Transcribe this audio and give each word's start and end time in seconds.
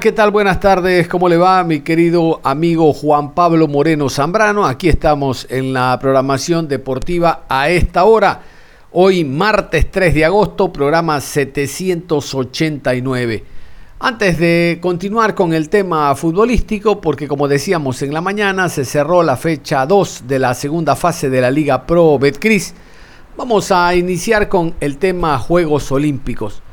¿Qué 0.00 0.10
tal? 0.10 0.32
Buenas 0.32 0.58
tardes, 0.58 1.06
¿cómo 1.06 1.28
le 1.28 1.36
va 1.36 1.62
mi 1.62 1.78
querido 1.80 2.40
amigo 2.42 2.92
Juan 2.92 3.32
Pablo 3.32 3.68
Moreno 3.68 4.08
Zambrano? 4.08 4.66
Aquí 4.66 4.88
estamos 4.88 5.46
en 5.48 5.72
la 5.72 5.96
programación 6.00 6.66
deportiva 6.66 7.44
a 7.48 7.68
esta 7.68 8.02
hora. 8.02 8.40
Hoy 8.90 9.24
martes 9.24 9.88
3 9.92 10.12
de 10.12 10.24
agosto, 10.24 10.72
programa 10.72 11.20
789. 11.20 13.44
Antes 14.00 14.38
de 14.38 14.80
continuar 14.82 15.36
con 15.36 15.52
el 15.52 15.68
tema 15.68 16.12
futbolístico, 16.16 17.00
porque 17.00 17.28
como 17.28 17.46
decíamos 17.46 18.02
en 18.02 18.12
la 18.12 18.20
mañana, 18.20 18.68
se 18.68 18.84
cerró 18.84 19.22
la 19.22 19.36
fecha 19.36 19.86
2 19.86 20.24
de 20.26 20.40
la 20.40 20.54
segunda 20.54 20.96
fase 20.96 21.30
de 21.30 21.40
la 21.40 21.52
Liga 21.52 21.86
Pro 21.86 22.18
Betcris, 22.18 22.74
vamos 23.36 23.70
a 23.70 23.94
iniciar 23.94 24.48
con 24.48 24.74
el 24.80 24.98
tema 24.98 25.38
Juegos 25.38 25.92
Olímpicos. 25.92 26.63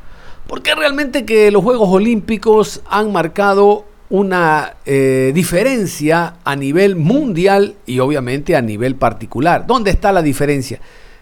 Porque 0.51 0.75
realmente 0.75 1.23
que 1.23 1.49
los 1.49 1.63
Juegos 1.63 1.87
Olímpicos 1.87 2.81
han 2.89 3.13
marcado 3.13 3.85
una 4.09 4.73
eh, 4.85 5.31
diferencia 5.33 6.33
a 6.43 6.57
nivel 6.57 6.97
mundial 6.97 7.75
y 7.85 7.99
obviamente 7.99 8.57
a 8.57 8.61
nivel 8.61 8.95
particular. 8.95 9.65
¿Dónde 9.65 9.91
está 9.91 10.11
la 10.11 10.21
diferencia? 10.21 10.81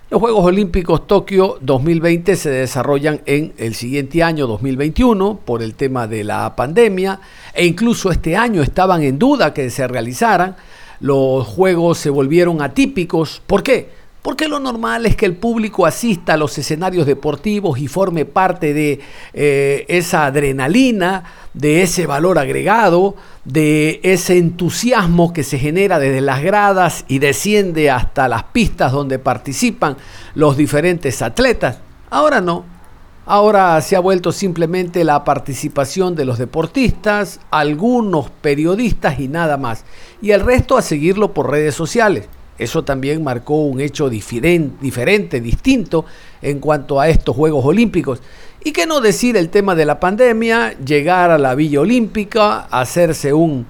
Los 0.09 0.19
Juegos 0.19 0.45
Olímpicos 0.45 1.05
Tokio 1.05 1.59
2020 1.61 2.35
se 2.35 2.50
desarrollan 2.50 3.22
en 3.27 3.53
el 3.59 3.75
siguiente 3.75 4.23
año 4.23 4.47
2021 4.47 5.41
por 5.45 5.61
el 5.61 5.75
tema 5.75 6.07
de 6.07 6.23
la 6.23 6.55
pandemia 6.55 7.19
e 7.53 7.67
incluso 7.67 8.09
este 8.09 8.35
año 8.35 8.63
estaban 8.63 9.03
en 9.03 9.19
duda 9.19 9.53
que 9.53 9.69
se 9.69 9.88
realizaran. 9.88 10.55
Los 11.02 11.45
Juegos 11.45 12.00
se 12.00 12.09
volvieron 12.09 12.63
atípicos. 12.63 13.44
¿Por 13.45 13.61
qué? 13.61 13.98
Porque 14.22 14.50
lo 14.50 14.59
normal 14.59 15.06
es 15.06 15.16
que 15.16 15.25
el 15.25 15.38
público 15.38 15.86
asista 15.86 16.34
a 16.34 16.38
los 16.38 16.58
escenarios 16.58 17.06
deportivos 17.06 17.80
y 17.80 17.88
forme 17.88 18.25
parte 18.25 18.73
de 18.73 19.00
eh, 19.34 19.86
esa 19.88 20.25
adrenalina, 20.25 21.23
de 21.53 21.84
ese 21.84 22.06
valor 22.06 22.38
agregado, 22.38 23.16
de 23.45 24.02
ese 24.03 24.38
entusiasmo 24.38 25.31
que 25.31 25.44
se 25.44 25.58
genera 25.58 26.00
desde 26.00 26.20
las 26.20 26.42
gradas 26.44 27.06
y 27.08 27.20
desciende 27.20 27.90
hasta 27.90 28.28
las 28.28 28.44
pistas 28.44 28.92
donde 28.92 29.20
participan 29.20 29.95
los 30.36 30.58
diferentes 30.58 31.22
atletas. 31.22 31.80
Ahora 32.09 32.42
no. 32.42 32.66
Ahora 33.25 33.80
se 33.81 33.95
ha 33.95 34.00
vuelto 34.00 34.31
simplemente 34.31 35.03
la 35.03 35.23
participación 35.23 36.16
de 36.16 36.25
los 36.25 36.40
deportistas, 36.40 37.40
algunos 37.52 38.31
periodistas 38.31 39.19
y 39.19 39.28
nada 39.28 39.56
más. 39.56 39.86
Y 40.22 40.31
el 40.31 40.41
resto 40.41 40.78
a 40.78 40.81
seguirlo 40.81 41.34
por 41.34 41.51
redes 41.51 41.75
sociales. 41.75 42.28
Eso 42.59 42.84
también 42.84 43.24
marcó 43.24 43.64
un 43.64 43.80
hecho 43.80 44.09
diferente, 44.09 45.40
distinto 45.42 46.06
en 46.42 46.59
cuanto 46.59 47.00
a 47.00 47.08
estos 47.08 47.36
Juegos 47.36 47.64
Olímpicos. 47.66 48.22
Y 48.62 48.74
qué 48.74 48.86
no 48.86 49.00
decir 49.00 49.38
el 49.38 49.50
tema 49.50 49.74
de 49.74 49.86
la 49.86 50.02
pandemia, 50.02 50.78
llegar 50.80 51.31
a 51.31 51.38
la 51.38 51.56
Villa 51.56 51.80
Olímpica, 51.80 52.68
hacerse 52.69 53.31
un, 53.34 53.66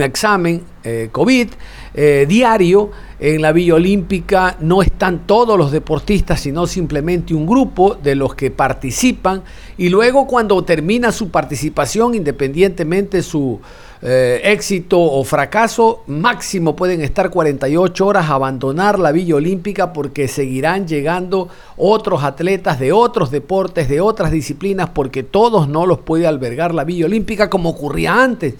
examen 0.00 0.62
eh, 0.82 1.08
COVID 1.10 1.48
eh, 1.94 2.26
diario. 2.28 2.90
En 3.18 3.40
la 3.40 3.52
Villa 3.52 3.76
Olímpica 3.76 4.58
no 4.60 4.82
están 4.82 5.26
todos 5.26 5.56
los 5.56 5.72
deportistas, 5.72 6.40
sino 6.40 6.66
simplemente 6.66 7.32
un 7.32 7.46
grupo 7.46 7.94
de 7.94 8.14
los 8.14 8.34
que 8.34 8.50
participan. 8.50 9.42
Y 9.78 9.88
luego 9.88 10.26
cuando 10.26 10.62
termina 10.62 11.10
su 11.10 11.30
participación, 11.30 12.14
independientemente 12.14 13.22
su, 13.22 13.60
eh, 14.06 14.52
éxito 14.52 15.00
o 15.00 15.24
fracaso, 15.24 16.02
máximo 16.06 16.76
pueden 16.76 17.00
estar 17.00 17.30
48 17.30 18.06
horas, 18.06 18.28
abandonar 18.28 18.98
la 18.98 19.12
Villa 19.12 19.36
Olímpica 19.36 19.94
porque 19.94 20.28
seguirán 20.28 20.86
llegando 20.86 21.48
otros 21.78 22.22
atletas 22.22 22.78
de 22.78 22.92
otros 22.92 23.30
deportes, 23.30 23.88
de 23.88 24.02
otras 24.02 24.30
disciplinas, 24.30 24.90
porque 24.90 25.22
todos 25.22 25.68
no 25.68 25.86
los 25.86 26.00
puede 26.00 26.26
albergar 26.26 26.74
la 26.74 26.84
Villa 26.84 27.06
Olímpica 27.06 27.48
como 27.48 27.70
ocurría 27.70 28.22
antes. 28.22 28.56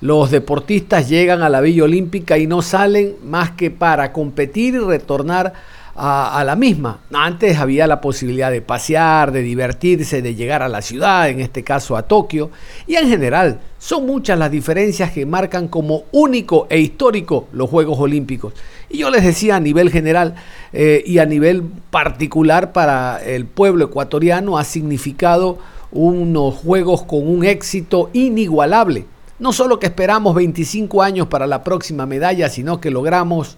Los 0.00 0.30
deportistas 0.30 1.06
llegan 1.06 1.42
a 1.42 1.50
la 1.50 1.60
Villa 1.60 1.84
Olímpica 1.84 2.38
y 2.38 2.46
no 2.46 2.62
salen 2.62 3.16
más 3.22 3.50
que 3.50 3.70
para 3.70 4.14
competir 4.14 4.72
y 4.72 4.78
retornar 4.78 5.52
a, 6.00 6.44
la 6.44 6.54
misma. 6.54 7.00
Antes 7.12 7.58
había 7.58 7.86
la 7.88 8.00
posibilidad 8.00 8.52
de 8.52 8.62
pasear, 8.62 9.32
de 9.32 9.42
divertirse, 9.42 10.22
de 10.22 10.36
llegar 10.36 10.62
a 10.62 10.68
la 10.68 10.80
ciudad, 10.80 11.28
en 11.28 11.40
este 11.40 11.64
caso 11.64 11.96
a 11.96 12.02
Tokio, 12.02 12.50
y 12.86 12.94
en 12.94 13.08
general 13.08 13.58
son 13.78 14.06
muchas 14.06 14.38
las 14.38 14.50
diferencias 14.50 15.10
que 15.10 15.26
marcan 15.26 15.66
como 15.66 16.04
único 16.12 16.68
e 16.70 16.78
histórico 16.78 17.48
los 17.52 17.68
Juegos 17.68 17.98
Olímpicos. 17.98 18.54
Y 18.88 18.98
yo 18.98 19.10
les 19.10 19.24
decía 19.24 19.56
a 19.56 19.60
nivel 19.60 19.90
general 19.90 20.36
eh, 20.72 21.02
y 21.04 21.18
a 21.18 21.26
nivel 21.26 21.64
particular 21.90 22.72
para 22.72 23.20
el 23.24 23.46
pueblo 23.46 23.86
ecuatoriano 23.86 24.56
ha 24.56 24.64
significado 24.64 25.58
unos 25.90 26.54
Juegos 26.54 27.02
con 27.02 27.26
un 27.28 27.44
éxito 27.44 28.10
inigualable. 28.12 29.04
No 29.40 29.52
solo 29.52 29.78
que 29.78 29.86
esperamos 29.86 30.34
25 30.34 31.02
años 31.02 31.26
para 31.26 31.46
la 31.46 31.64
próxima 31.64 32.06
medalla, 32.06 32.48
sino 32.48 32.80
que 32.80 32.90
logramos 32.90 33.56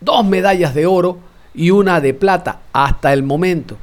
dos 0.00 0.24
medallas 0.24 0.74
de 0.74 0.86
oro, 0.86 1.18
y 1.54 1.70
una 1.70 2.00
de 2.00 2.14
plata 2.14 2.60
hasta 2.72 3.12
el 3.12 3.22
momento. 3.22 3.76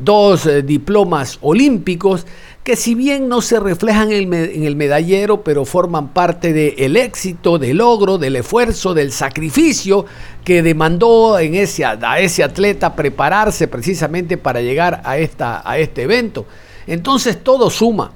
Dos 0.00 0.46
eh, 0.46 0.62
diplomas 0.62 1.38
olímpicos 1.40 2.24
que 2.68 2.76
si 2.76 2.94
bien 2.94 3.28
no 3.28 3.40
se 3.40 3.58
reflejan 3.58 4.12
en 4.12 4.64
el, 4.64 4.76
medallero, 4.76 5.42
pero 5.42 5.64
forman 5.64 6.08
parte 6.08 6.52
del 6.52 6.98
éxito, 6.98 7.58
del 7.58 7.78
logro, 7.78 8.18
del 8.18 8.36
esfuerzo, 8.36 8.92
del 8.92 9.10
sacrificio 9.10 10.04
que 10.44 10.62
demandó 10.62 11.38
en 11.38 11.54
ese, 11.54 11.86
a 11.86 12.20
ese 12.20 12.44
atleta 12.44 12.94
prepararse 12.94 13.68
precisamente 13.68 14.36
para 14.36 14.60
llegar 14.60 15.00
a, 15.06 15.16
esta, 15.16 15.62
a 15.64 15.78
este 15.78 16.02
evento. 16.02 16.44
Entonces 16.86 17.42
todo 17.42 17.70
suma. 17.70 18.12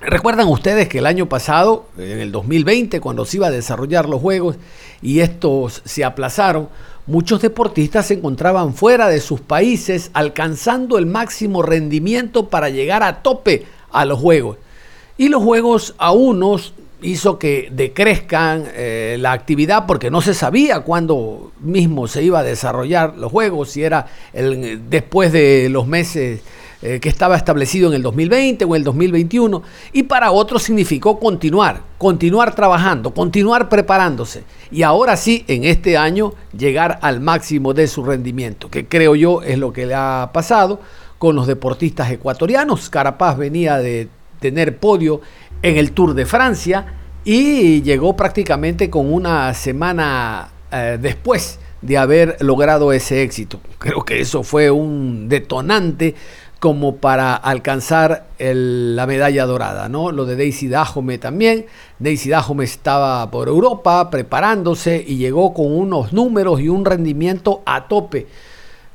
Recuerdan 0.00 0.48
ustedes 0.48 0.88
que 0.88 1.00
el 1.00 1.06
año 1.06 1.28
pasado, 1.28 1.88
en 1.98 2.20
el 2.20 2.32
2020, 2.32 3.00
cuando 3.00 3.26
se 3.26 3.36
iba 3.36 3.48
a 3.48 3.50
desarrollar 3.50 4.08
los 4.08 4.22
Juegos 4.22 4.56
y 5.02 5.20
estos 5.20 5.82
se 5.84 6.04
aplazaron, 6.04 6.70
Muchos 7.08 7.40
deportistas 7.40 8.04
se 8.04 8.14
encontraban 8.14 8.74
fuera 8.74 9.08
de 9.08 9.20
sus 9.20 9.40
países 9.40 10.10
alcanzando 10.12 10.98
el 10.98 11.06
máximo 11.06 11.62
rendimiento 11.62 12.50
para 12.50 12.68
llegar 12.68 13.02
a 13.02 13.22
tope 13.22 13.64
a 13.90 14.04
los 14.04 14.20
Juegos. 14.20 14.58
Y 15.16 15.30
los 15.30 15.42
Juegos 15.42 15.94
a 15.96 16.12
unos 16.12 16.74
hizo 17.00 17.38
que 17.38 17.70
decrezcan 17.72 18.66
eh, 18.74 19.16
la 19.18 19.32
actividad 19.32 19.86
porque 19.86 20.10
no 20.10 20.20
se 20.20 20.34
sabía 20.34 20.80
cuándo 20.80 21.50
mismo 21.60 22.08
se 22.08 22.22
iba 22.22 22.40
a 22.40 22.44
desarrollar 22.44 23.16
los 23.16 23.32
Juegos, 23.32 23.70
si 23.70 23.84
era 23.84 24.06
el, 24.34 24.90
después 24.90 25.32
de 25.32 25.70
los 25.70 25.86
meses 25.86 26.42
eh, 26.82 27.00
que 27.00 27.08
estaba 27.08 27.36
establecido 27.36 27.88
en 27.88 27.94
el 27.94 28.02
2020 28.02 28.64
o 28.64 28.68
en 28.68 28.80
el 28.80 28.84
2021, 28.84 29.62
y 29.92 30.04
para 30.04 30.30
otros 30.30 30.62
significó 30.62 31.18
continuar, 31.18 31.82
continuar 31.98 32.54
trabajando, 32.54 33.12
continuar 33.12 33.68
preparándose, 33.68 34.44
y 34.70 34.82
ahora 34.82 35.16
sí, 35.16 35.44
en 35.48 35.64
este 35.64 35.96
año, 35.96 36.34
llegar 36.56 36.98
al 37.02 37.20
máximo 37.20 37.74
de 37.74 37.88
su 37.88 38.04
rendimiento, 38.04 38.70
que 38.70 38.86
creo 38.86 39.14
yo 39.14 39.42
es 39.42 39.58
lo 39.58 39.72
que 39.72 39.86
le 39.86 39.94
ha 39.94 40.30
pasado 40.32 40.80
con 41.18 41.34
los 41.34 41.46
deportistas 41.46 42.10
ecuatorianos. 42.10 42.88
Carapaz 42.90 43.36
venía 43.36 43.78
de 43.78 44.08
tener 44.40 44.78
podio 44.78 45.20
en 45.62 45.76
el 45.76 45.92
Tour 45.92 46.14
de 46.14 46.26
Francia 46.26 46.86
y 47.24 47.82
llegó 47.82 48.16
prácticamente 48.16 48.88
con 48.88 49.12
una 49.12 49.52
semana 49.54 50.50
eh, 50.70 50.98
después 51.00 51.58
de 51.82 51.98
haber 51.98 52.36
logrado 52.40 52.92
ese 52.92 53.22
éxito. 53.22 53.60
Creo 53.78 54.04
que 54.04 54.20
eso 54.20 54.42
fue 54.42 54.70
un 54.70 55.28
detonante 55.28 56.14
como 56.58 56.96
para 56.96 57.36
alcanzar 57.36 58.26
la 58.38 59.06
medalla 59.06 59.46
dorada, 59.46 59.88
¿no? 59.88 60.10
Lo 60.10 60.26
de 60.26 60.36
Daisy 60.36 60.68
Dajome 60.68 61.18
también. 61.18 61.66
Daisy 61.98 62.30
Dajome 62.30 62.64
estaba 62.64 63.30
por 63.30 63.48
Europa 63.48 64.10
preparándose 64.10 65.04
y 65.06 65.16
llegó 65.16 65.54
con 65.54 65.72
unos 65.72 66.12
números 66.12 66.60
y 66.60 66.68
un 66.68 66.84
rendimiento 66.84 67.62
a 67.64 67.86
tope. 67.86 68.26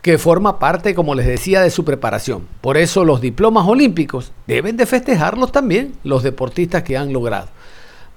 que 0.01 0.17
forma 0.17 0.59
parte, 0.59 0.93
como 0.93 1.15
les 1.15 1.25
decía, 1.25 1.61
de 1.61 1.69
su 1.69 1.85
preparación. 1.85 2.45
Por 2.59 2.75
eso 2.75 3.05
los 3.05 3.21
diplomas 3.21 3.65
olímpicos 3.65 4.33
deben 4.45 4.75
de 4.75 4.85
festejarlos 4.85 5.53
también 5.53 5.93
los 6.03 6.23
deportistas 6.23 6.83
que 6.83 6.97
han 6.97 7.13
logrado. 7.13 7.47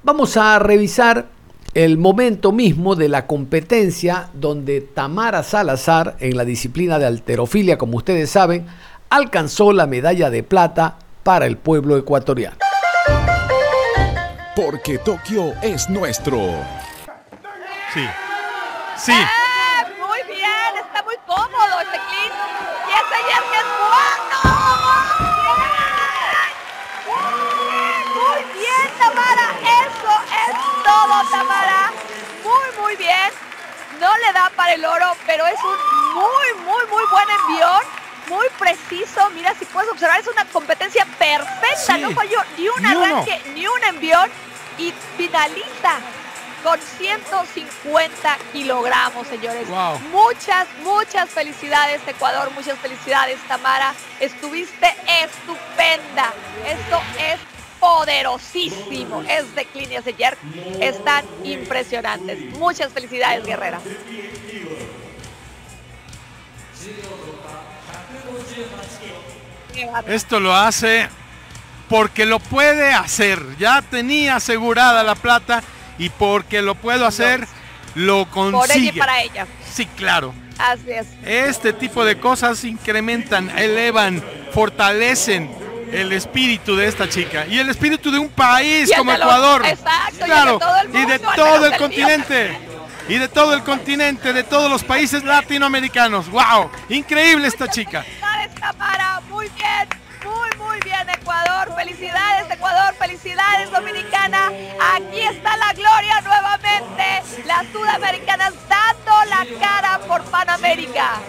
Vamos 0.02 0.36
a 0.36 0.58
revisar 0.58 1.28
el 1.74 1.96
momento 1.96 2.50
mismo 2.50 2.96
de 2.96 3.08
la 3.08 3.28
competencia 3.28 4.30
donde 4.34 4.80
Tamara 4.80 5.44
Salazar, 5.44 6.16
en 6.18 6.36
la 6.36 6.44
disciplina 6.44 6.98
de 6.98 7.06
alterofilia, 7.06 7.78
como 7.78 7.98
ustedes 7.98 8.30
saben, 8.30 8.66
alcanzó 9.10 9.72
la 9.72 9.86
medalla 9.86 10.30
de 10.30 10.42
plata 10.42 10.96
para 11.22 11.46
el 11.46 11.56
pueblo 11.56 11.96
ecuatoriano. 11.96 12.56
Porque 14.54 14.98
Tokio 14.98 15.52
es 15.62 15.88
nuestro. 15.88 16.38
Sí. 17.92 18.06
Sí. 18.96 19.12
cómodo 21.26 21.80
este 21.80 21.98
clip. 22.08 22.32
Y 22.88 22.92
ese 22.92 23.18
que 23.26 23.58
es 23.58 23.68
bueno. 23.90 24.40
Muy 28.14 28.42
bien, 28.54 28.86
Tamara. 28.98 29.46
Eso 29.82 30.12
es 30.46 30.52
todo, 30.84 31.30
Tamara. 31.30 31.92
Muy, 32.44 32.82
muy 32.82 32.96
bien. 32.96 33.30
No 34.00 34.16
le 34.18 34.32
da 34.32 34.50
para 34.56 34.74
el 34.74 34.84
oro, 34.84 35.12
pero 35.26 35.46
es 35.46 35.58
un 35.62 36.14
muy, 36.14 36.64
muy, 36.64 36.86
muy 36.86 37.04
buen 37.10 37.26
envión. 37.28 37.95
Muy 38.28 38.46
preciso. 38.58 39.30
Mira, 39.30 39.54
si 39.58 39.64
puedes 39.66 39.90
observar, 39.90 40.20
es 40.20 40.26
una 40.26 40.44
competencia 40.46 41.06
perfecta. 41.18 41.98
No 41.98 42.10
falló 42.10 42.38
ni 42.58 42.68
un 42.68 42.86
arranque, 42.86 43.40
ni 43.54 43.66
un 43.66 43.84
envión. 43.84 44.30
Y 44.78 44.92
finaliza 45.16 46.00
con 46.62 46.78
150 46.80 48.38
kilogramos, 48.52 49.26
señores. 49.28 49.68
Muchas, 50.10 50.66
muchas 50.82 51.30
felicidades, 51.30 52.00
Ecuador. 52.06 52.50
Muchas 52.50 52.78
felicidades, 52.78 53.38
Tamara. 53.48 53.94
Estuviste 54.20 54.94
estupenda. 55.22 56.34
Esto 56.66 57.00
es 57.18 57.38
poderosísimo. 57.80 59.22
Es 59.22 59.54
de 59.54 59.64
Clinias 59.66 60.04
de 60.04 60.14
Jerk. 60.14 60.38
Están 60.80 61.24
impresionantes. 61.44 62.38
Muchas 62.58 62.92
felicidades, 62.92 63.46
guerrera. 63.46 63.80
Esto 70.06 70.40
lo 70.40 70.54
hace 70.54 71.08
porque 71.88 72.26
lo 72.26 72.38
puede 72.38 72.92
hacer. 72.92 73.42
Ya 73.58 73.82
tenía 73.82 74.36
asegurada 74.36 75.02
la 75.02 75.14
plata 75.14 75.62
y 75.98 76.10
porque 76.10 76.62
lo 76.62 76.74
puedo 76.74 77.06
hacer, 77.06 77.46
lo 77.94 78.28
consigue. 78.30 78.58
Por 78.58 78.70
ella 78.70 78.90
y 78.90 78.98
para 78.98 79.22
ella. 79.22 79.46
Sí, 79.72 79.86
claro. 79.86 80.34
Así 80.58 80.90
es. 80.90 81.06
Este 81.24 81.72
tipo 81.72 82.04
de 82.04 82.18
cosas 82.18 82.64
incrementan, 82.64 83.50
elevan, 83.58 84.22
fortalecen 84.52 85.50
el 85.92 86.12
espíritu 86.12 86.76
de 86.76 86.86
esta 86.86 87.08
chica 87.08 87.46
y 87.46 87.58
el 87.58 87.68
espíritu 87.68 88.10
de 88.10 88.18
un 88.18 88.28
país 88.28 88.90
como 88.96 89.12
Ecuador. 89.12 89.64
Exacto, 89.66 90.24
claro, 90.24 90.58
y 90.92 91.04
de 91.04 91.18
todo 91.18 91.66
el, 91.66 91.76
continente. 91.76 92.58
Y 93.08 93.18
de 93.18 93.28
todo 93.28 93.54
el 93.54 93.62
continente, 93.62 94.32
de 94.32 94.42
todos 94.42 94.68
los 94.70 94.82
países 94.82 95.22
latinoamericanos. 95.22 96.28
¡Wow! 96.28 96.70
Increíble 96.88 97.46
esta 97.46 97.68
chica. 97.68 98.04
Muy 99.46 99.54
bien. 99.54 99.88
Muy, 100.24 100.56
muy 100.58 100.80
bien, 100.80 101.08
Ecuador. 101.08 101.72
Felicidades, 101.76 102.50
Ecuador. 102.50 102.94
Felicidades, 102.94 103.70
Dominicana. 103.70 104.50
Aquí 104.94 105.20
está 105.20 105.56
la 105.56 105.72
gloria 105.72 106.20
nuevamente. 106.22 107.22
Las 107.44 107.66
sudamericanas 107.68 108.54
dando 108.68 109.24
la 109.26 109.46
cara 109.60 109.98
por 110.00 110.24
Panamérica. 110.24 111.20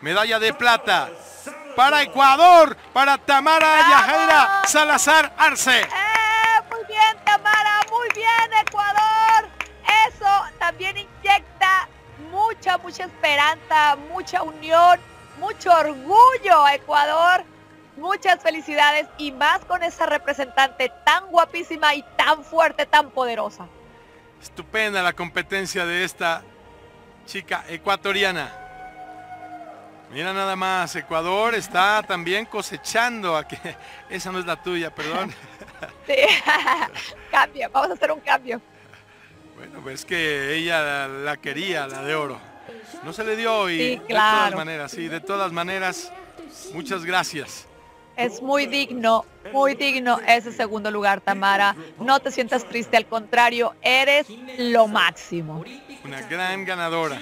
Medalla 0.00 0.38
de 0.38 0.54
plata 0.54 1.10
para 1.74 2.02
Ecuador, 2.02 2.76
para 2.92 3.18
Tamara 3.18 3.80
Yajaira 3.88 4.62
Salazar 4.66 5.32
Arce. 5.36 5.80
Eh, 5.80 5.86
muy 6.70 6.84
bien, 6.86 7.24
Tamara. 7.24 7.80
Muy 7.90 8.08
bien, 8.14 8.60
Ecuador. 8.64 9.48
Eso 10.06 10.44
también 10.60 10.96
inyecta 10.96 11.88
mucha, 12.30 12.78
mucha 12.78 13.04
esperanza, 13.04 13.96
mucha 14.12 14.42
unión 14.42 15.00
mucho 15.38 15.70
orgullo 15.72 16.68
Ecuador. 16.72 17.44
Muchas 17.96 18.42
felicidades 18.42 19.06
y 19.16 19.32
más 19.32 19.64
con 19.64 19.82
esa 19.82 20.04
representante 20.04 20.92
tan 21.04 21.26
guapísima 21.28 21.94
y 21.94 22.04
tan 22.16 22.44
fuerte, 22.44 22.84
tan 22.84 23.10
poderosa. 23.10 23.66
Estupenda 24.42 25.02
la 25.02 25.14
competencia 25.14 25.86
de 25.86 26.04
esta 26.04 26.42
chica 27.24 27.64
ecuatoriana. 27.68 28.52
Mira 30.12 30.32
nada 30.32 30.54
más, 30.54 30.94
Ecuador 30.94 31.54
está 31.54 32.02
también 32.02 32.44
cosechando 32.46 33.36
a 33.36 33.48
que 33.48 33.58
esa 34.10 34.30
no 34.30 34.38
es 34.38 34.46
la 34.46 34.62
tuya, 34.62 34.94
perdón. 34.94 35.34
Sí, 36.06 36.14
cambio, 37.30 37.68
vamos 37.70 37.90
a 37.90 37.94
hacer 37.94 38.10
un 38.10 38.20
cambio. 38.20 38.62
Bueno, 39.56 39.80
pues 39.82 40.04
que 40.04 40.54
ella 40.54 41.06
la 41.08 41.36
quería, 41.36 41.86
la 41.86 42.02
de 42.02 42.14
oro. 42.14 42.40
No 43.04 43.12
se 43.12 43.24
le 43.24 43.36
dio 43.36 43.68
y 43.70 43.96
de 43.96 44.02
todas 44.08 44.54
maneras, 44.54 44.90
sí, 44.90 45.08
de 45.08 45.20
todas 45.20 45.52
maneras, 45.52 46.12
muchas 46.72 47.04
gracias. 47.04 47.66
Es 48.16 48.40
muy 48.40 48.66
digno, 48.66 49.26
muy 49.52 49.74
digno 49.74 50.18
ese 50.26 50.50
segundo 50.50 50.90
lugar, 50.90 51.20
Tamara. 51.20 51.76
No 52.00 52.18
te 52.20 52.30
sientas 52.30 52.66
triste, 52.66 52.96
al 52.96 53.06
contrario, 53.06 53.74
eres 53.82 54.26
lo 54.58 54.88
máximo. 54.88 55.62
Una 56.02 56.22
gran 56.22 56.64
ganadora. 56.64 57.20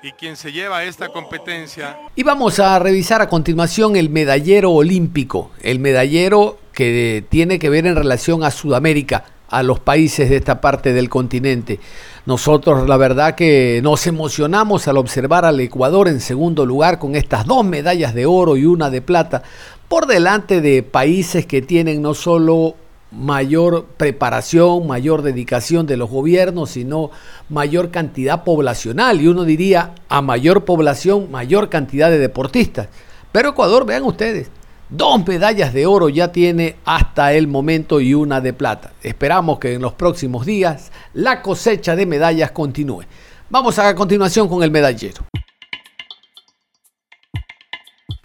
Y 0.00 0.12
quien 0.12 0.36
se 0.36 0.52
lleva 0.52 0.84
esta 0.84 1.08
competencia. 1.08 1.98
Y 2.14 2.22
vamos 2.22 2.60
a 2.60 2.78
revisar 2.78 3.20
a 3.20 3.28
continuación 3.28 3.96
el 3.96 4.10
medallero 4.10 4.70
olímpico, 4.70 5.50
el 5.60 5.80
medallero 5.80 6.60
que 6.72 7.24
tiene 7.28 7.58
que 7.58 7.68
ver 7.68 7.84
en 7.86 7.96
relación 7.96 8.44
a 8.44 8.52
Sudamérica, 8.52 9.24
a 9.48 9.64
los 9.64 9.80
países 9.80 10.30
de 10.30 10.36
esta 10.36 10.60
parte 10.60 10.92
del 10.92 11.08
continente. 11.08 11.80
Nosotros 12.28 12.86
la 12.86 12.98
verdad 12.98 13.34
que 13.34 13.80
nos 13.82 14.06
emocionamos 14.06 14.86
al 14.86 14.98
observar 14.98 15.46
al 15.46 15.58
Ecuador 15.60 16.08
en 16.08 16.20
segundo 16.20 16.66
lugar 16.66 16.98
con 16.98 17.16
estas 17.16 17.46
dos 17.46 17.64
medallas 17.64 18.12
de 18.12 18.26
oro 18.26 18.58
y 18.58 18.66
una 18.66 18.90
de 18.90 19.00
plata 19.00 19.42
por 19.88 20.06
delante 20.06 20.60
de 20.60 20.82
países 20.82 21.46
que 21.46 21.62
tienen 21.62 22.02
no 22.02 22.12
solo 22.12 22.74
mayor 23.12 23.86
preparación, 23.96 24.86
mayor 24.86 25.22
dedicación 25.22 25.86
de 25.86 25.96
los 25.96 26.10
gobiernos, 26.10 26.68
sino 26.68 27.10
mayor 27.48 27.90
cantidad 27.90 28.44
poblacional. 28.44 29.22
Y 29.22 29.28
uno 29.28 29.44
diría, 29.44 29.94
a 30.10 30.20
mayor 30.20 30.66
población, 30.66 31.30
mayor 31.30 31.70
cantidad 31.70 32.10
de 32.10 32.18
deportistas. 32.18 32.88
Pero 33.32 33.48
Ecuador, 33.48 33.86
vean 33.86 34.02
ustedes, 34.02 34.50
Dos 34.90 35.26
medallas 35.26 35.74
de 35.74 35.84
oro 35.84 36.08
ya 36.08 36.32
tiene 36.32 36.76
hasta 36.86 37.34
el 37.34 37.46
momento 37.46 38.00
y 38.00 38.14
una 38.14 38.40
de 38.40 38.54
plata. 38.54 38.92
Esperamos 39.02 39.58
que 39.58 39.74
en 39.74 39.82
los 39.82 39.92
próximos 39.92 40.46
días 40.46 40.92
la 41.12 41.42
cosecha 41.42 41.94
de 41.94 42.06
medallas 42.06 42.52
continúe. 42.52 43.02
Vamos 43.50 43.78
a 43.78 43.94
continuación 43.94 44.48
con 44.48 44.62
el 44.62 44.70
medallero. 44.70 45.26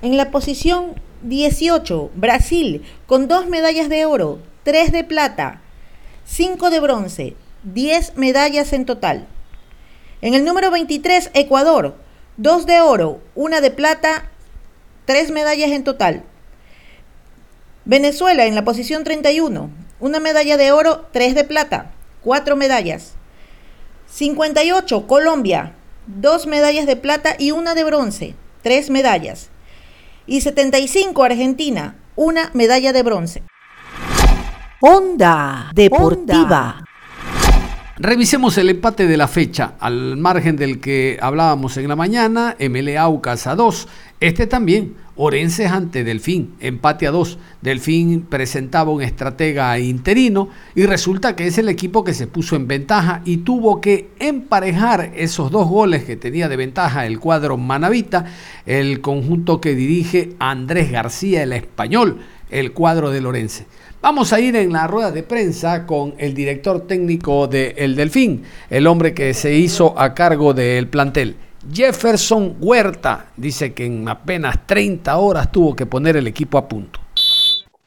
En 0.01 0.15
la 0.15 0.32
posición 0.32 0.93
18, 1.24 2.12
Brasil, 2.15 2.82
con 3.08 3.27
dos 3.27 3.50
medallas 3.50 3.89
de 3.89 4.05
oro, 4.05 4.39
tres 4.63 4.93
de 4.93 5.03
plata, 5.03 5.62
cinco 6.25 6.70
de 6.70 6.79
bronce, 6.79 7.36
10 7.63 8.15
medallas 8.15 8.72
en 8.72 8.86
total. 8.86 9.27
En 10.22 10.34
el 10.34 10.46
número 10.46 10.72
23, 10.72 11.32
Ecuador, 11.34 11.98
dos 12.38 12.65
de 12.65 12.79
oro, 12.79 13.20
una 13.36 13.60
de 13.60 13.72
plata, 13.72 14.29
tres 15.05 15.29
medallas 15.29 15.72
en 15.72 15.84
total. 15.84 16.24
Venezuela 17.86 18.46
en 18.46 18.56
la 18.56 18.63
posición 18.63 19.04
31, 19.04 19.70
una 20.00 20.20
medalla 20.22 20.56
de 20.56 20.72
oro, 20.72 21.06
tres 21.12 21.36
de 21.36 21.44
plata, 21.44 21.92
cuatro 22.22 22.56
medallas. 22.56 23.16
58, 24.08 25.06
Colombia, 25.06 25.74
dos 26.08 26.48
medallas 26.48 26.86
de 26.86 26.96
plata 26.96 27.36
y 27.38 27.52
una 27.52 27.75
de 27.75 27.84
bronce, 27.84 28.36
tres 28.62 28.90
medallas. 28.90 29.50
Y 30.25 30.42
75, 30.42 31.24
Argentina, 31.24 31.96
una 32.16 32.52
medalla 32.54 32.94
de 32.94 33.04
bronce. 33.04 33.44
Onda 34.80 35.70
Deportiva. 35.74 36.83
Revisemos 37.97 38.57
el 38.57 38.69
empate 38.69 39.05
de 39.05 39.17
la 39.17 39.27
fecha, 39.27 39.75
al 39.79 40.17
margen 40.17 40.55
del 40.55 40.79
que 40.79 41.19
hablábamos 41.21 41.77
en 41.77 41.88
la 41.88 41.95
mañana, 41.95 42.55
MLA 42.59 43.00
Aucas 43.00 43.45
a 43.45 43.55
2. 43.55 43.88
Este 44.19 44.47
también, 44.47 44.95
Orense 45.15 45.67
ante 45.67 46.03
Delfín, 46.03 46.55
empate 46.59 47.05
a 47.05 47.12
2. 47.12 47.38
Delfín 47.62 48.21
presentaba 48.23 48.89
un 48.89 49.03
estratega 49.03 49.77
interino 49.77 50.50
y 50.73 50.88
resulta 50.88 51.35
que 51.35 51.45
es 51.45 51.59
el 51.59 51.69
equipo 51.69 52.03
que 52.03 52.15
se 52.15 52.25
puso 52.25 52.55
en 52.55 52.67
ventaja 52.67 53.21
y 53.25 53.38
tuvo 53.38 53.79
que 53.79 54.09
emparejar 54.17 55.12
esos 55.15 55.51
dos 55.51 55.69
goles 55.69 56.03
que 56.03 56.15
tenía 56.15 56.50
de 56.50 56.57
ventaja 56.57 57.05
el 57.05 57.19
cuadro 57.19 57.57
Manavita, 57.57 58.25
el 58.65 59.01
conjunto 59.01 59.62
que 59.62 59.75
dirige 59.75 60.33
Andrés 60.39 60.91
García, 60.91 61.43
el 61.43 61.53
español, 61.53 62.21
el 62.50 62.71
cuadro 62.71 63.12
de 63.12 63.21
Lorense. 63.21 63.67
Vamos 64.03 64.33
a 64.33 64.41
ir 64.41 64.53
en 64.57 64.74
la 64.74 64.86
rueda 64.86 65.12
de 65.12 65.24
prensa 65.24 65.86
con 65.86 66.15
el 66.17 66.33
director 66.33 66.86
técnico 66.86 67.48
de 67.48 67.74
El 67.77 67.95
Delfín, 67.95 68.41
el 68.69 68.86
hombre 68.86 69.13
que 69.13 69.33
se 69.33 69.55
hizo 69.55 69.98
a 69.98 70.13
cargo 70.13 70.53
del 70.53 70.89
plantel. 70.89 71.36
Jefferson 71.72 72.55
Huerta 72.60 73.27
dice 73.38 73.74
que 73.74 73.86
en 73.86 74.10
apenas 74.10 74.67
30 74.67 75.17
horas 75.17 75.50
tuvo 75.53 75.74
que 75.74 75.86
poner 75.86 76.17
el 76.17 76.27
equipo 76.27 76.57
a 76.57 76.67
punto. 76.67 77.00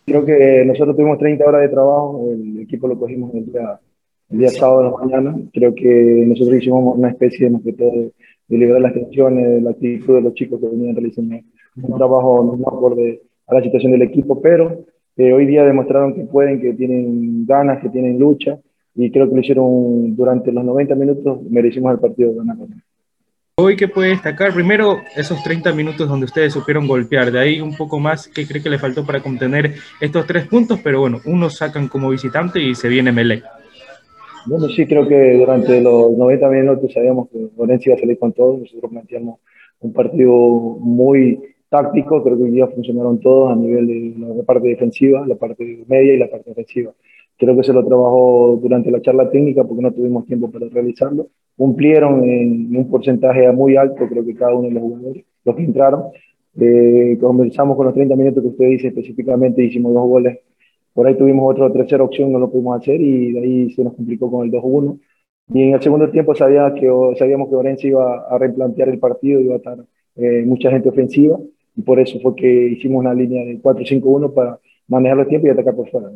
Creo 0.07 0.25
que 0.25 0.65
nosotros 0.65 0.97
tuvimos 0.97 1.19
30 1.19 1.45
horas 1.45 1.61
de 1.61 1.69
trabajo, 1.69 2.31
el 2.33 2.61
equipo 2.63 2.89
lo 2.89 2.99
cogimos 2.99 3.35
el 3.35 3.53
día, 3.53 4.49
sábado 4.49 4.85
de 4.85 4.91
la 4.91 4.97
mañana. 4.97 5.37
Creo 5.53 5.75
que 5.75 6.25
nosotros 6.27 6.57
hicimos 6.57 6.97
una 6.97 7.11
especie 7.11 7.51
de, 7.51 7.73
de, 7.73 8.13
de 8.49 8.57
liberar 8.57 8.81
las 8.81 8.95
tensiones, 8.95 9.63
la 9.63 9.73
actitud 9.73 10.15
de 10.15 10.23
los 10.23 10.33
chicos 10.33 10.61
que 10.61 10.67
venían 10.67 10.97
realizando 10.97 11.37
un 11.83 11.99
trabajo 11.99 12.57
no 12.59 12.69
acorde 12.69 13.21
a 13.49 13.55
la 13.57 13.63
situación 13.63 13.93
del 13.93 14.01
equipo, 14.01 14.41
pero 14.41 14.87
hoy 15.17 15.47
día 15.47 15.65
demostraron 15.65 16.15
que 16.15 16.23
pueden, 16.23 16.61
que 16.61 16.75
tienen 16.75 17.47
ganas, 17.47 17.81
que 17.81 17.89
tienen 17.89 18.19
lucha 18.19 18.59
y 18.95 19.11
creo 19.11 19.29
que 19.29 19.35
lo 19.35 19.41
hicieron 19.41 20.17
durante 20.17 20.53
los 20.53 20.65
90 20.65 20.95
minutos, 20.95 21.43
merecimos 21.51 21.93
el 21.93 22.01
partido 22.01 22.33
de 22.33 22.39
ganar. 22.39 22.57
Hoy, 23.59 23.77
¿qué 23.77 23.89
puede 23.89 24.11
destacar? 24.11 24.53
Primero, 24.53 24.99
esos 25.17 25.43
30 25.43 25.73
minutos 25.73 26.09
donde 26.09 26.27
ustedes 26.27 26.53
supieron 26.53 26.87
golpear. 26.87 27.33
De 27.33 27.39
ahí 27.39 27.61
un 27.61 27.75
poco 27.75 27.99
más, 27.99 28.29
¿qué 28.29 28.47
cree 28.47 28.63
que 28.63 28.69
le 28.69 28.79
faltó 28.79 29.05
para 29.07 29.23
contener 29.23 29.75
estos 29.99 30.27
tres 30.27 30.47
puntos? 30.47 30.81
Pero 30.85 31.01
bueno, 31.01 31.21
uno 31.25 31.49
sacan 31.49 31.89
como 31.89 32.11
visitante 32.11 32.61
y 32.61 32.75
se 32.75 32.89
viene 32.89 33.13
Melec. 33.13 33.45
Bueno, 34.47 34.69
sí, 34.69 34.87
creo 34.87 35.09
que 35.09 35.39
durante 35.39 35.81
los 35.81 36.13
90 36.17 36.49
minutos 36.51 36.93
sabíamos 36.93 37.31
que 37.31 37.49
Valencia 37.57 37.91
iba 37.91 37.97
a 37.97 38.01
salir 38.01 38.19
con 38.19 38.33
todo. 38.33 38.59
Nosotros 38.59 38.91
planteamos 38.91 39.41
un 39.81 39.93
partido 39.93 40.33
muy 40.79 41.41
táctico. 41.69 42.23
Creo 42.23 42.37
que 42.37 42.45
hoy 42.45 42.51
día 42.51 42.67
funcionaron 42.69 43.21
todos 43.21 43.53
a 43.53 43.57
nivel 43.57 43.87
de 43.87 44.37
la 44.37 44.43
parte 44.43 44.69
defensiva, 44.69 45.27
la 45.27 45.37
parte 45.37 45.85
media 45.87 46.15
y 46.15 46.19
la 46.19 46.29
parte 46.29 46.51
ofensiva. 46.51 46.93
Creo 47.39 47.55
que 47.57 47.65
se 47.65 47.73
lo 47.73 47.85
trabajó 47.85 48.59
durante 48.63 48.91
la 48.91 49.01
charla 49.03 49.31
técnica 49.31 49.63
porque 49.65 49.83
no 49.83 49.93
tuvimos 49.93 50.27
tiempo 50.27 50.51
para 50.51 50.69
realizarlo. 50.69 51.29
Cumplieron 51.57 52.25
en 52.25 52.75
un 52.77 52.89
porcentaje 52.91 53.51
muy 53.53 53.77
alto, 53.77 54.07
creo 54.09 54.25
que 54.25 54.35
cada 54.35 54.55
uno 54.55 54.69
de 54.69 54.75
los 54.75 54.83
jugadores, 54.83 55.25
los 55.45 55.57
que 55.57 55.63
entraron. 55.63 56.05
Eh, 56.59 57.19
conversamos 57.21 57.77
con 57.77 57.87
los 57.87 57.95
30 57.95 58.17
minutos 58.17 58.43
que 58.43 58.49
usted 58.49 58.67
dice 58.69 58.89
específicamente, 58.89 59.63
hicimos 59.63 59.93
dos 59.93 60.09
goles. 60.09 60.39
Por 60.95 61.07
ahí 61.07 61.15
tuvimos 61.17 61.53
otra 61.53 61.71
tercera 61.71 62.05
opción, 62.05 62.33
no 62.33 62.39
lo 62.39 62.51
pudimos 62.51 62.81
hacer 62.81 63.01
y 63.01 63.33
de 63.33 63.41
ahí 63.41 63.71
se 63.71 63.85
nos 63.85 63.95
complicó 63.95 64.31
con 64.31 64.47
el 64.47 64.53
2-1. 64.53 64.99
Y 65.53 65.63
en 65.63 65.75
el 65.75 65.83
segundo 65.83 66.11
tiempo 66.11 66.35
sabía 66.35 66.73
que, 66.75 66.91
sabíamos 67.19 67.51
que 67.51 67.55
Orense 67.55 67.89
iba 67.89 68.27
a 68.29 68.39
replantear 68.39 68.89
el 68.89 68.99
partido, 68.99 69.41
iba 69.41 69.55
a 69.55 69.59
estar 69.59 69.79
eh, 70.17 70.43
mucha 70.47 70.71
gente 70.71 70.89
ofensiva 70.89 71.39
y 71.77 71.83
por 71.83 72.01
eso 72.01 72.19
fue 72.21 72.35
que 72.35 72.47
hicimos 72.47 73.01
una 73.01 73.15
línea 73.15 73.45
de 73.45 73.61
4-5-1 73.61 74.33
para 74.33 74.59
manejar 74.89 75.19
los 75.19 75.29
tiempos 75.29 75.49
y 75.49 75.51
atacar 75.51 75.77
por 75.77 75.91
fuera. 75.91 76.11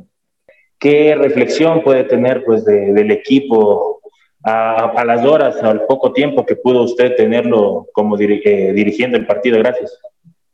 ¿Qué 0.79 1.15
reflexión 1.15 1.83
puede 1.83 2.05
tener 2.05 2.43
pues, 2.45 2.65
del 2.65 3.11
equipo 3.11 4.01
a, 4.43 5.05
las 5.05 5.25
horas, 5.27 5.63
al 5.63 5.85
poco 5.85 6.13
tiempo 6.13 6.47
que 6.47 6.57
pudo 6.57 6.85
usted 6.85 7.15
tenerlo 7.15 7.89
como 7.93 8.19
eh, 8.19 8.73
dirigiendo 8.75 9.19
el 9.19 9.27
partido? 9.27 9.59
Gracias. 9.59 10.01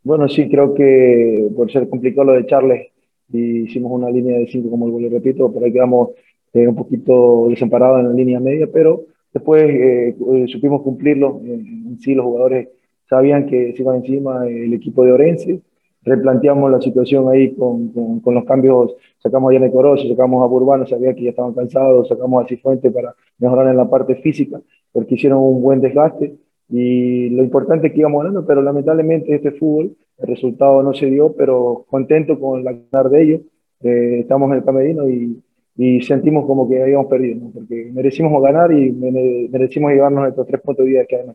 Bueno, 0.02 0.28
sí, 0.28 0.48
creo 0.48 0.74
que 0.74 1.48
por 1.54 1.70
ser 1.70 1.88
complicado 1.88 2.24
lo 2.24 2.32
de 2.34 2.46
Charles, 2.46 2.88
hicimos 3.32 3.92
una 3.92 4.10
línea 4.10 4.38
de 4.38 4.48
5, 4.48 4.68
como 4.68 4.88
lo 4.88 5.08
repito, 5.08 5.52
por 5.52 5.62
ahí 5.62 5.72
quedamos 5.72 6.10
eh, 6.52 6.66
un 6.66 6.74
poquito 6.74 7.46
desamparados 7.48 8.00
en 8.00 8.08
la 8.08 8.14
línea 8.14 8.40
media, 8.40 8.68
pero 8.72 9.04
después 9.32 9.62
eh, 9.68 10.16
supimos 10.48 10.82
cumplirlo. 10.82 11.40
En, 11.44 11.98
sí, 12.00 12.14
los 12.14 12.24
jugadores 12.24 12.68
sabían 13.08 13.46
que 13.46 13.72
se 13.74 13.82
iba 13.82 13.96
encima 13.96 14.46
el 14.46 14.72
equipo 14.74 15.04
de 15.04 15.12
Orense. 15.12 15.60
Replanteamos 16.02 16.70
la 16.70 16.80
situación 16.80 17.28
ahí 17.28 17.54
con, 17.54 18.20
con, 18.20 18.34
los 18.34 18.44
cambios, 18.44 18.94
sacamos 19.18 19.50
a 19.50 19.54
Yane 19.54 19.72
Corozo, 19.72 20.06
sacamos 20.08 20.44
a 20.44 20.46
Burbano, 20.46 20.86
sabía 20.86 21.14
que 21.14 21.24
ya 21.24 21.30
estaban 21.30 21.52
cansados, 21.52 22.08
sacamos 22.08 22.44
a 22.44 22.48
Cifuente 22.48 22.92
para 22.92 23.14
mejorar 23.38 23.68
en 23.68 23.76
la 23.76 23.90
parte 23.90 24.14
física, 24.16 24.60
porque 24.92 25.16
hicieron 25.16 25.40
un 25.40 25.62
buen 25.62 25.80
desgaste. 25.80 26.36
Y 26.68 27.30
lo 27.30 27.42
importante 27.42 27.88
es 27.88 27.92
que 27.92 28.00
íbamos 28.00 28.22
ganando, 28.22 28.46
pero 28.46 28.62
lamentablemente 28.62 29.34
este 29.34 29.52
fútbol, 29.52 29.96
el 30.18 30.26
resultado 30.28 30.82
no 30.82 30.94
se 30.94 31.06
dio, 31.06 31.32
pero 31.32 31.84
contento 31.88 32.38
con 32.38 32.62
la 32.62 32.72
ganar 32.72 33.10
de 33.10 33.22
ellos, 33.22 33.40
eh, 33.82 34.20
estamos 34.20 34.50
en 34.50 34.56
el 34.58 34.64
camerino 34.64 35.08
y, 35.08 35.42
y, 35.76 36.00
sentimos 36.02 36.46
como 36.46 36.68
que 36.68 36.82
habíamos 36.82 37.06
perdido, 37.06 37.50
porque 37.52 37.90
merecimos 37.92 38.40
ganar 38.42 38.72
y 38.72 38.92
merecimos 38.92 39.92
llevarnos 39.92 40.28
estos 40.28 40.46
tres 40.46 40.60
puntos 40.60 40.84
de 40.84 40.90
vida 40.92 41.04
que 41.06 41.16
hay 41.16 41.22
en 41.22 41.28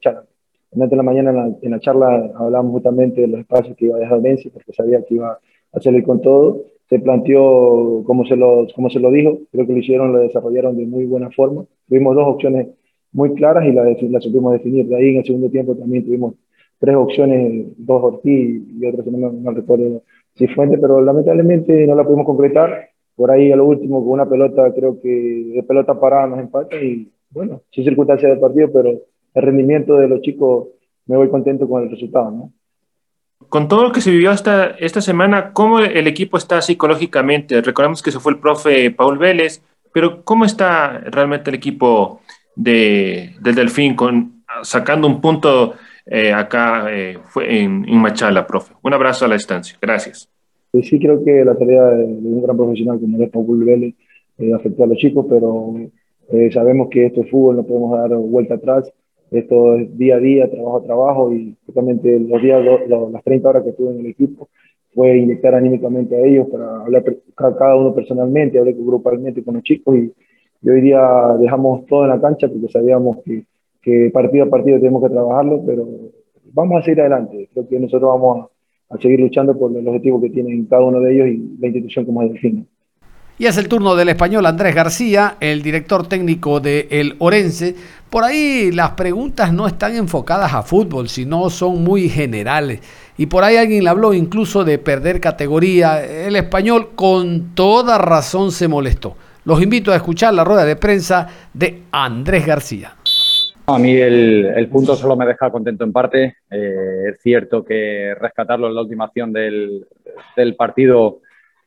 la 0.73 0.87
de 0.87 0.95
la 0.95 1.03
mañana 1.03 1.49
en 1.61 1.71
la, 1.71 1.79
charla 1.79 2.31
hablábamos 2.35 2.73
justamente 2.73 3.21
de 3.21 3.27
los 3.27 3.39
espacios 3.41 3.75
que 3.75 3.85
iba 3.85 3.97
a 3.97 3.99
dejar 3.99 4.21
Benzi, 4.21 4.49
porque 4.49 4.73
sabía 4.73 5.03
que 5.03 5.15
iba 5.15 5.37
a 5.73 5.79
salir 5.79 6.03
con 6.03 6.21
todo. 6.21 6.63
Se 6.89 6.99
planteó 6.99 8.03
como 8.05 8.25
se, 8.25 8.35
lo, 8.35 8.67
como 8.75 8.89
se 8.89 8.99
lo 8.99 9.11
dijo, 9.11 9.39
creo 9.51 9.65
que 9.65 9.73
lo 9.73 9.79
hicieron, 9.79 10.13
lo 10.13 10.19
desarrollaron 10.19 10.77
de 10.77 10.85
muy 10.85 11.05
buena 11.05 11.29
forma. 11.31 11.65
Tuvimos 11.87 12.15
dos 12.15 12.25
opciones 12.27 12.67
muy 13.11 13.33
claras 13.33 13.65
y 13.65 13.71
las 13.73 14.01
la 14.01 14.21
supimos 14.21 14.53
definir. 14.53 14.87
De 14.87 14.95
ahí 14.95 15.09
en 15.09 15.17
el 15.17 15.25
segundo 15.25 15.49
tiempo 15.49 15.75
también 15.75 16.05
tuvimos 16.05 16.35
tres 16.79 16.95
opciones, 16.95 17.67
dos 17.77 18.03
Ortiz 18.03 18.63
y 18.79 18.85
otras 18.85 19.05
no, 19.07 19.31
no 19.31 19.51
recuerdo 19.51 20.03
si 20.35 20.47
fuente, 20.47 20.77
pero 20.77 21.01
lamentablemente 21.01 21.85
no 21.87 21.95
la 21.95 22.03
pudimos 22.03 22.25
concretar. 22.25 22.89
Por 23.15 23.29
ahí 23.29 23.51
a 23.51 23.55
lo 23.55 23.65
último 23.65 24.03
con 24.03 24.13
una 24.13 24.27
pelota, 24.27 24.73
creo 24.73 24.99
que 25.01 25.09
de 25.09 25.63
pelota 25.63 25.99
parada 25.99 26.27
nos 26.27 26.39
empata 26.39 26.75
y 26.77 27.11
bueno, 27.29 27.61
sí 27.71 27.83
circunstancia 27.83 28.29
del 28.29 28.39
partido, 28.39 28.71
pero 28.71 28.91
el 29.33 29.43
rendimiento 29.43 29.95
de 29.95 30.07
los 30.07 30.21
chicos, 30.21 30.67
me 31.05 31.17
voy 31.17 31.29
contento 31.29 31.67
con 31.67 31.83
el 31.83 31.89
resultado. 31.89 32.31
¿no? 32.31 32.51
Con 33.49 33.67
todo 33.67 33.83
lo 33.83 33.91
que 33.91 34.01
se 34.01 34.11
vivió 34.11 34.31
esta, 34.31 34.71
esta 34.79 35.01
semana, 35.01 35.51
¿cómo 35.53 35.79
el 35.79 36.07
equipo 36.07 36.37
está 36.37 36.61
psicológicamente? 36.61 37.61
Recordemos 37.61 38.01
que 38.01 38.11
se 38.11 38.19
fue 38.19 38.33
el 38.33 38.39
profe 38.39 38.91
Paul 38.91 39.17
Vélez, 39.17 39.61
pero 39.93 40.23
¿cómo 40.23 40.45
está 40.45 40.99
realmente 40.99 41.49
el 41.49 41.55
equipo 41.55 42.21
de, 42.55 43.35
del 43.41 43.55
Delfín 43.55 43.95
con, 43.95 44.43
sacando 44.63 45.07
un 45.07 45.19
punto 45.21 45.73
eh, 46.05 46.31
acá 46.33 46.87
eh, 46.89 47.17
fue 47.25 47.61
en, 47.61 47.85
en, 47.87 47.97
Machala, 47.97 48.47
profe? 48.47 48.73
Un 48.81 48.93
abrazo 48.93 49.25
a 49.25 49.27
la 49.27 49.35
distancia. 49.35 49.77
Gracias. 49.81 50.29
Pues 50.71 50.87
sí, 50.87 50.99
creo 50.99 51.23
que 51.23 51.43
la 51.43 51.55
tarea 51.55 51.83
de, 51.83 52.05
un 52.05 52.41
gran 52.41 52.55
profesional 52.55 52.99
como 52.99 53.21
es 53.21 53.29
Paul 53.29 53.65
Vélez 53.65 53.95
eh, 54.37 54.53
afectó 54.53 54.85
a 54.85 54.87
los 54.87 54.97
chicos, 54.97 55.25
pero 55.29 55.75
sabemos 56.53 56.87
que 56.89 57.07
esto 57.07 57.21
es 57.21 57.29
fútbol, 57.29 57.57
no 57.57 57.63
podemos 57.63 57.99
dar 57.99 58.17
vuelta 58.17 58.53
atrás 58.53 58.93
esto 59.31 59.75
es 59.77 59.97
día 59.97 60.15
a 60.15 60.19
día, 60.19 60.51
trabajo 60.51 60.77
a 60.77 60.83
trabajo 60.83 61.33
y 61.33 61.55
justamente 61.65 62.19
los 62.19 62.41
días, 62.41 62.63
las 62.87 63.23
30 63.23 63.49
horas 63.49 63.63
que 63.63 63.69
estuve 63.69 63.91
en 63.91 63.99
el 64.01 64.07
equipo 64.07 64.49
fue 64.93 65.17
inyectar 65.17 65.55
anímicamente 65.55 66.15
a 66.15 66.19
ellos 66.19 66.47
para 66.51 66.81
hablar 66.81 67.03
cada 67.35 67.75
uno 67.77 67.95
personalmente, 67.95 68.59
hablé 68.59 68.73
grupalmente 68.73 69.43
con 69.43 69.55
los 69.55 69.63
chicos 69.63 69.95
y, 69.95 70.13
hoy 70.69 70.81
día 70.81 71.01
dejamos 71.39 71.87
todo 71.87 72.03
en 72.03 72.09
la 72.09 72.21
cancha 72.21 72.47
porque 72.47 72.67
sabíamos 72.67 73.17
que, 73.23 73.45
que, 73.81 74.11
partido 74.13 74.43
a 74.43 74.49
partido 74.49 74.77
tenemos 74.77 75.01
que 75.01 75.09
trabajarlo, 75.09 75.63
pero 75.65 75.87
vamos 76.53 76.79
a 76.79 76.83
seguir 76.83 77.01
adelante. 77.01 77.49
Creo 77.51 77.67
que 77.67 77.79
nosotros 77.79 78.11
vamos 78.11 78.49
a, 78.89 78.97
seguir 78.99 79.21
luchando 79.21 79.57
por 79.57 79.75
el 79.75 79.87
objetivo 79.87 80.21
que 80.21 80.29
tienen 80.29 80.65
cada 80.65 80.83
uno 80.83 80.99
de 80.99 81.13
ellos 81.13 81.27
y 81.29 81.57
la 81.59 81.67
institución 81.67 82.05
como 82.05 82.21
es 82.23 82.39
fin. 82.39 82.67
Y 83.41 83.47
es 83.47 83.57
el 83.57 83.67
turno 83.67 83.95
del 83.95 84.09
español 84.09 84.45
Andrés 84.45 84.75
García, 84.75 85.37
el 85.39 85.63
director 85.63 86.07
técnico 86.07 86.59
de 86.59 86.87
El 86.91 87.15
Orense. 87.17 87.73
Por 88.07 88.23
ahí 88.23 88.71
las 88.71 88.91
preguntas 88.91 89.51
no 89.51 89.65
están 89.65 89.95
enfocadas 89.95 90.53
a 90.53 90.61
fútbol, 90.61 91.09
sino 91.09 91.49
son 91.49 91.83
muy 91.83 92.07
generales. 92.07 92.81
Y 93.17 93.25
por 93.25 93.43
ahí 93.43 93.57
alguien 93.57 93.83
le 93.83 93.89
habló 93.89 94.13
incluso 94.13 94.63
de 94.63 94.77
perder 94.77 95.19
categoría. 95.19 96.05
El 96.05 96.35
español 96.35 96.89
con 96.93 97.55
toda 97.55 97.97
razón 97.97 98.51
se 98.51 98.67
molestó. 98.67 99.17
Los 99.43 99.59
invito 99.59 99.91
a 99.91 99.95
escuchar 99.95 100.35
la 100.35 100.43
rueda 100.43 100.63
de 100.63 100.75
prensa 100.75 101.27
de 101.51 101.81
Andrés 101.91 102.45
García. 102.45 102.93
A 103.65 103.79
mí 103.79 103.95
el, 103.95 104.69
punto 104.71 104.95
solo 104.95 105.15
me 105.15 105.25
deja 105.25 105.49
contento 105.49 105.83
en 105.83 105.91
parte. 105.91 106.35
Eh, 106.51 107.09
es 107.09 107.19
cierto 107.23 107.65
que 107.65 108.13
rescatarlo 108.21 108.67
en 108.67 108.75
la 108.75 108.81
última 108.81 109.05
acción 109.05 109.33
del, 109.33 109.87
del 110.37 110.55
partido 110.55 111.21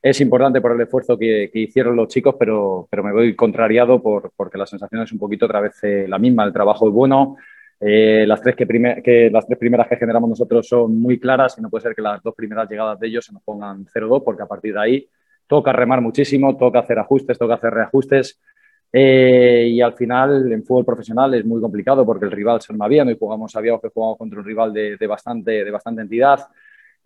es 0.05 0.21
importante 0.21 0.61
por 0.61 0.73
el 0.73 0.81
esfuerzo 0.83 1.17
que, 1.17 1.51
hicieron 1.55 1.97
los 1.97 2.09
chicos, 2.09 2.35
pero, 2.39 2.87
pero 2.91 3.03
me 3.03 3.11
voy 3.11 3.35
contrariado 3.35 4.03
por, 4.03 4.33
porque 4.37 4.59
la 4.59 4.67
sensación 4.67 5.01
es 5.01 5.11
un 5.13 5.19
poquito 5.19 5.47
otra 5.47 5.63
vez 5.63 5.83
eh, 5.83 6.05
la 6.07 6.19
misma. 6.19 6.45
El 6.45 6.53
trabajo 6.53 6.89
es 6.89 6.93
bueno. 6.93 7.39
Eh, 7.81 8.27
las, 8.27 8.43
tres 8.43 8.55
que, 8.55 8.67
que, 9.03 9.31
las 9.33 9.47
tres 9.47 9.59
primeras 9.59 9.89
que 9.89 9.97
generamos 9.97 10.29
nosotros 10.29 10.69
son 10.69 11.01
muy 11.01 11.19
claras 11.19 11.57
y 11.57 11.63
no 11.63 11.71
puede 11.71 11.85
ser 11.85 11.95
que 11.95 12.03
las 12.03 12.23
dos 12.23 12.35
primeras 12.35 12.69
llegadas 12.69 13.01
de 13.01 13.07
ellos 13.07 13.25
se 13.25 13.33
nos 13.33 13.43
pongan 13.43 13.87
0-2 13.87 14.23
porque 14.23 14.43
a 14.43 14.47
partir 14.47 14.75
de 14.75 14.81
ahí 14.81 15.09
toca 15.47 15.73
remar 15.73 16.03
muchísimo, 16.03 16.55
toca 16.55 16.81
hacer 16.81 16.99
ajustes, 16.99 17.39
toca 17.39 17.55
hacer 17.55 17.73
reajustes. 17.73 18.39
Eh, 18.93 19.69
y 19.71 19.81
al 19.81 19.95
final 19.95 20.53
en 20.53 20.65
fútbol 20.65 20.85
profesional 20.85 21.33
es 21.33 21.47
muy 21.47 21.63
complicado 21.63 22.05
porque 22.05 22.27
el 22.27 22.31
rival 22.31 22.61
se 22.61 22.75
arma 22.75 22.89
bien. 22.89 23.09
Hoy 23.09 23.17
jugamos, 23.19 23.53
sabíamos 23.53 23.81
que 23.81 23.89
jugamos 23.89 24.19
contra 24.19 24.39
un 24.39 24.45
rival 24.45 24.71
de, 24.71 24.99
de 24.99 25.07
bastante, 25.07 25.65
de 25.65 25.71
bastante 25.71 26.03
entidad. 26.03 26.41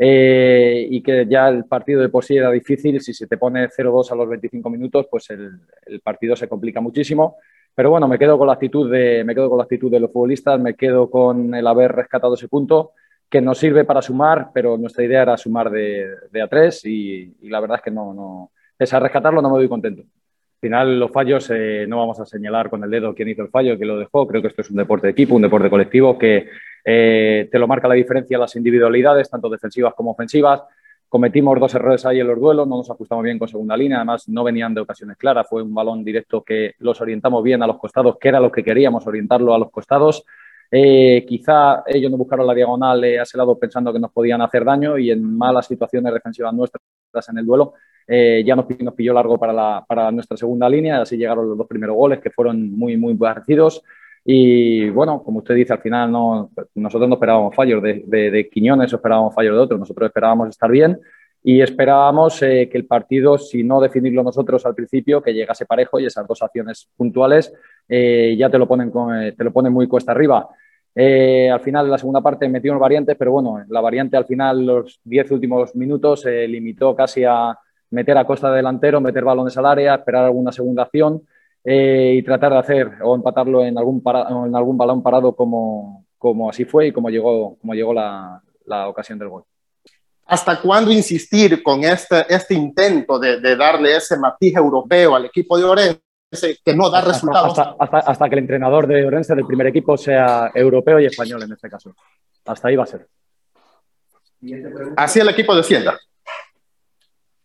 Eh, 0.00 0.86
y 0.88 1.02
que 1.02 1.26
ya 1.28 1.48
el 1.48 1.64
partido 1.64 2.00
de 2.00 2.08
por 2.08 2.24
sí 2.24 2.36
era 2.36 2.52
difícil, 2.52 3.00
si 3.00 3.12
se 3.12 3.26
te 3.26 3.36
pone 3.36 3.68
0-2 3.68 4.12
a 4.12 4.14
los 4.14 4.28
25 4.28 4.70
minutos, 4.70 5.06
pues 5.10 5.28
el, 5.30 5.60
partido 6.02 6.36
se 6.36 6.48
complica 6.48 6.80
muchísimo. 6.80 7.36
Pero 7.74 7.90
bueno, 7.90 8.06
me 8.06 8.18
quedo 8.18 8.38
con 8.38 8.46
la 8.46 8.54
actitud 8.54 8.90
de, 8.90 9.24
me 9.24 9.34
quedo 9.34 9.48
con 9.48 9.58
la 9.58 9.64
actitud 9.64 9.90
de 9.90 10.00
los 10.00 10.12
futbolistas, 10.12 10.60
me 10.60 10.74
quedo 10.74 11.10
con 11.10 11.54
el 11.54 11.66
haber 11.66 11.92
rescatado 11.92 12.34
ese 12.34 12.48
punto, 12.48 12.92
que 13.28 13.40
nos 13.40 13.58
sirve 13.58 13.84
para 13.84 14.00
sumar, 14.00 14.50
pero 14.54 14.78
nuestra 14.78 15.04
idea 15.04 15.22
era 15.22 15.36
sumar 15.36 15.70
de, 15.70 16.08
a 16.42 16.48
tres 16.48 16.84
y, 16.84 17.36
y, 17.40 17.48
la 17.48 17.60
verdad 17.60 17.76
es 17.76 17.82
que 17.82 17.90
no, 17.90 18.14
no, 18.14 18.52
pese 18.76 18.96
a 18.96 19.00
rescatarlo 19.00 19.42
no 19.42 19.50
me 19.50 19.58
doy 19.58 19.68
contento. 19.68 20.02
Al 20.02 20.60
final 20.60 20.98
los 20.98 21.12
fallos 21.12 21.48
eh, 21.54 21.86
no 21.88 21.98
vamos 21.98 22.18
a 22.18 22.26
señalar 22.26 22.68
con 22.68 22.82
el 22.82 22.90
dedo 22.90 23.14
quién 23.14 23.28
hizo 23.28 23.42
el 23.42 23.48
fallo, 23.48 23.76
quién 23.76 23.88
lo 23.88 23.98
dejó. 23.98 24.26
Creo 24.26 24.42
que 24.42 24.48
esto 24.48 24.62
es 24.62 24.70
un 24.70 24.76
deporte 24.76 25.06
de 25.06 25.12
equipo, 25.12 25.36
un 25.36 25.42
deporte 25.42 25.70
colectivo 25.70 26.18
que, 26.18 26.48
te 26.90 27.58
lo 27.58 27.66
marca 27.66 27.88
la 27.88 27.94
diferencia 27.94 28.38
las 28.38 28.56
individualidades, 28.56 29.28
tanto 29.28 29.48
defensivas 29.48 29.94
como 29.94 30.12
ofensivas. 30.12 30.62
Cometimos 31.08 31.58
dos 31.58 31.74
errores 31.74 32.04
ahí 32.04 32.20
en 32.20 32.26
los 32.26 32.38
duelos, 32.38 32.68
no 32.68 32.76
nos 32.76 32.90
ajustamos 32.90 33.24
bien 33.24 33.38
con 33.38 33.48
segunda 33.48 33.76
línea, 33.76 33.98
además 33.98 34.28
no 34.28 34.44
venían 34.44 34.74
de 34.74 34.82
ocasiones 34.82 35.16
claras, 35.16 35.46
fue 35.48 35.62
un 35.62 35.74
balón 35.74 36.04
directo 36.04 36.42
que 36.42 36.74
los 36.80 37.00
orientamos 37.00 37.42
bien 37.42 37.62
a 37.62 37.66
los 37.66 37.78
costados, 37.78 38.16
que 38.20 38.28
era 38.28 38.40
lo 38.40 38.52
que 38.52 38.62
queríamos, 38.62 39.06
orientarlo 39.06 39.54
a 39.54 39.58
los 39.58 39.70
costados. 39.70 40.24
Eh, 40.70 41.24
quizá 41.26 41.82
ellos 41.86 42.10
no 42.10 42.18
buscaron 42.18 42.46
la 42.46 42.52
diagonal 42.52 43.02
a 43.02 43.22
ese 43.22 43.38
lado 43.38 43.58
pensando 43.58 43.90
que 43.90 43.98
nos 43.98 44.12
podían 44.12 44.42
hacer 44.42 44.66
daño 44.66 44.98
y 44.98 45.10
en 45.10 45.36
malas 45.36 45.66
situaciones 45.66 46.12
defensivas 46.12 46.52
nuestras 46.52 46.82
en 47.30 47.38
el 47.38 47.46
duelo 47.46 47.72
eh, 48.06 48.42
ya 48.46 48.54
nos, 48.54 48.66
pilló 48.94 49.12
largo 49.12 49.38
para, 49.38 49.84
para 49.86 50.10
nuestra 50.10 50.36
segunda 50.36 50.68
línea, 50.68 51.02
así 51.02 51.16
llegaron 51.16 51.48
los 51.48 51.58
dos 51.58 51.66
primeros 51.66 51.96
goles 51.96 52.20
que 52.20 52.30
fueron 52.30 52.70
muy, 52.72 52.96
muy 52.96 53.14
parecidos. 53.14 53.82
Y 54.30 54.90
bueno, 54.90 55.22
como 55.22 55.38
usted 55.38 55.54
dice, 55.54 55.72
al 55.72 55.78
final 55.78 56.12
no, 56.12 56.50
nosotros 56.74 57.08
no 57.08 57.14
esperábamos 57.14 57.54
fallos 57.54 57.82
de, 57.82 58.04
de, 58.06 58.50
Quiñones 58.50 58.92
o 58.92 58.96
esperábamos 58.96 59.34
fallos 59.34 59.54
de 59.54 59.60
otros, 59.60 59.80
nosotros 59.80 60.06
esperábamos 60.06 60.50
estar 60.50 60.70
bien 60.70 61.00
y 61.42 61.62
esperábamos 61.62 62.42
eh, 62.42 62.68
que 62.70 62.76
el 62.76 62.84
partido, 62.84 63.38
si 63.38 63.64
no 63.64 63.80
definirlo 63.80 64.22
nosotros 64.22 64.66
al 64.66 64.74
principio, 64.74 65.22
que 65.22 65.32
llegase 65.32 65.64
parejo 65.64 65.98
y 65.98 66.04
esas 66.04 66.28
dos 66.28 66.42
acciones 66.42 66.90
puntuales 66.94 67.54
eh, 67.88 68.36
ya 68.38 68.50
te 68.50 68.58
lo, 68.58 68.68
ponen 68.68 68.92
eh, 69.14 69.32
te 69.34 69.44
lo 69.44 69.50
ponen 69.50 69.72
muy 69.72 69.88
cuesta 69.88 70.12
arriba. 70.12 70.46
al 70.94 71.60
final, 71.60 71.86
en 71.86 71.90
la 71.90 71.96
segunda 71.96 72.20
parte 72.20 72.50
metimos 72.50 72.78
variantes, 72.78 73.16
pero 73.18 73.32
bueno, 73.32 73.64
la 73.66 73.80
variante 73.80 74.18
al 74.18 74.26
final, 74.26 74.66
los 74.66 75.00
diez 75.04 75.30
últimos 75.30 75.74
minutos, 75.74 76.20
se 76.20 76.46
limitó 76.46 76.94
casi 76.94 77.24
a 77.24 77.56
meter 77.92 78.18
a 78.18 78.26
costa 78.26 78.52
delantero, 78.52 79.00
meter 79.00 79.24
balones 79.24 79.56
al 79.56 79.64
área, 79.64 79.94
esperar 79.94 80.26
alguna 80.26 80.52
segunda 80.52 80.82
acción 80.82 81.22
eh, 81.70 82.14
y 82.16 82.22
tratar 82.22 82.52
de 82.52 82.58
hacer 82.60 82.92
o 83.02 83.14
empatarlo 83.14 83.62
en 83.62 83.76
algún, 83.76 84.02
en 84.06 84.56
algún 84.56 84.78
balón 84.78 85.02
parado 85.02 85.36
como, 85.36 86.06
como 86.16 86.48
así 86.48 86.64
fue 86.64 86.86
y 86.86 86.92
como 86.92 87.10
llegó, 87.10 87.58
como 87.58 87.74
llegó 87.74 87.92
la, 87.92 88.42
la 88.64 88.88
ocasión 88.88 89.18
del 89.18 89.28
gol. 89.28 89.44
¿Hasta 90.24 90.62
cuándo 90.62 90.90
insistir 90.90 91.62
con 91.62 91.84
este, 91.84 92.24
este 92.26 92.54
intento 92.54 93.18
de, 93.18 93.38
de, 93.40 93.54
darle 93.54 93.96
ese 93.96 94.16
matiz 94.16 94.56
europeo 94.56 95.14
al 95.14 95.26
equipo 95.26 95.58
de 95.58 95.64
Orense 95.64 96.00
que 96.64 96.74
no 96.74 96.88
da 96.88 97.02
resultados? 97.02 97.58
Hasta, 97.58 97.76
hasta, 97.78 97.98
hasta, 97.98 98.28
que 98.30 98.36
el 98.36 98.40
entrenador 98.40 98.86
de 98.86 99.04
Orense 99.04 99.34
del 99.34 99.44
primer 99.44 99.66
equipo 99.66 99.98
sea 99.98 100.50
europeo 100.54 100.98
y 101.00 101.04
español 101.04 101.42
en 101.42 101.52
este 101.52 101.68
caso. 101.68 101.94
Hasta 102.46 102.68
ahí 102.68 102.76
va 102.76 102.84
a 102.84 102.86
ser. 102.86 103.06
Así 104.96 105.20
el 105.20 105.28
equipo 105.28 105.54
descienda. 105.54 105.98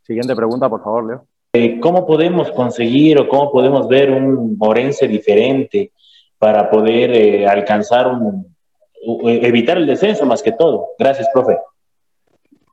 Siguiente 0.02 0.34
pregunta, 0.34 0.70
por 0.70 0.82
favor, 0.82 1.08
Leo. 1.08 1.28
Eh, 1.56 1.80
¿Cómo 1.80 2.08
podemos 2.08 2.52
conseguir 2.52 3.20
o 3.20 3.28
cómo 3.28 3.52
podemos 3.52 3.88
ver 3.88 4.10
un 4.10 4.58
Orense 4.60 5.08
diferente 5.08 5.92
para 6.40 6.68
poder 6.68 7.12
eh, 7.12 7.48
alcanzar 7.48 8.08
un, 8.08 8.56
evitar 9.24 9.78
el 9.78 9.86
descenso 9.86 10.26
más 10.26 10.42
que 10.42 10.54
todo? 10.54 10.88
Gracias, 10.98 11.30
profe. 11.32 11.60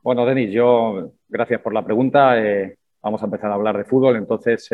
Bueno, 0.01 0.25
Denis, 0.25 0.51
yo, 0.51 1.11
gracias 1.29 1.61
por 1.61 1.75
la 1.75 1.85
pregunta. 1.85 2.43
Eh, 2.43 2.75
vamos 3.03 3.21
a 3.21 3.25
empezar 3.25 3.51
a 3.51 3.53
hablar 3.53 3.77
de 3.77 3.83
fútbol. 3.83 4.15
Entonces, 4.15 4.67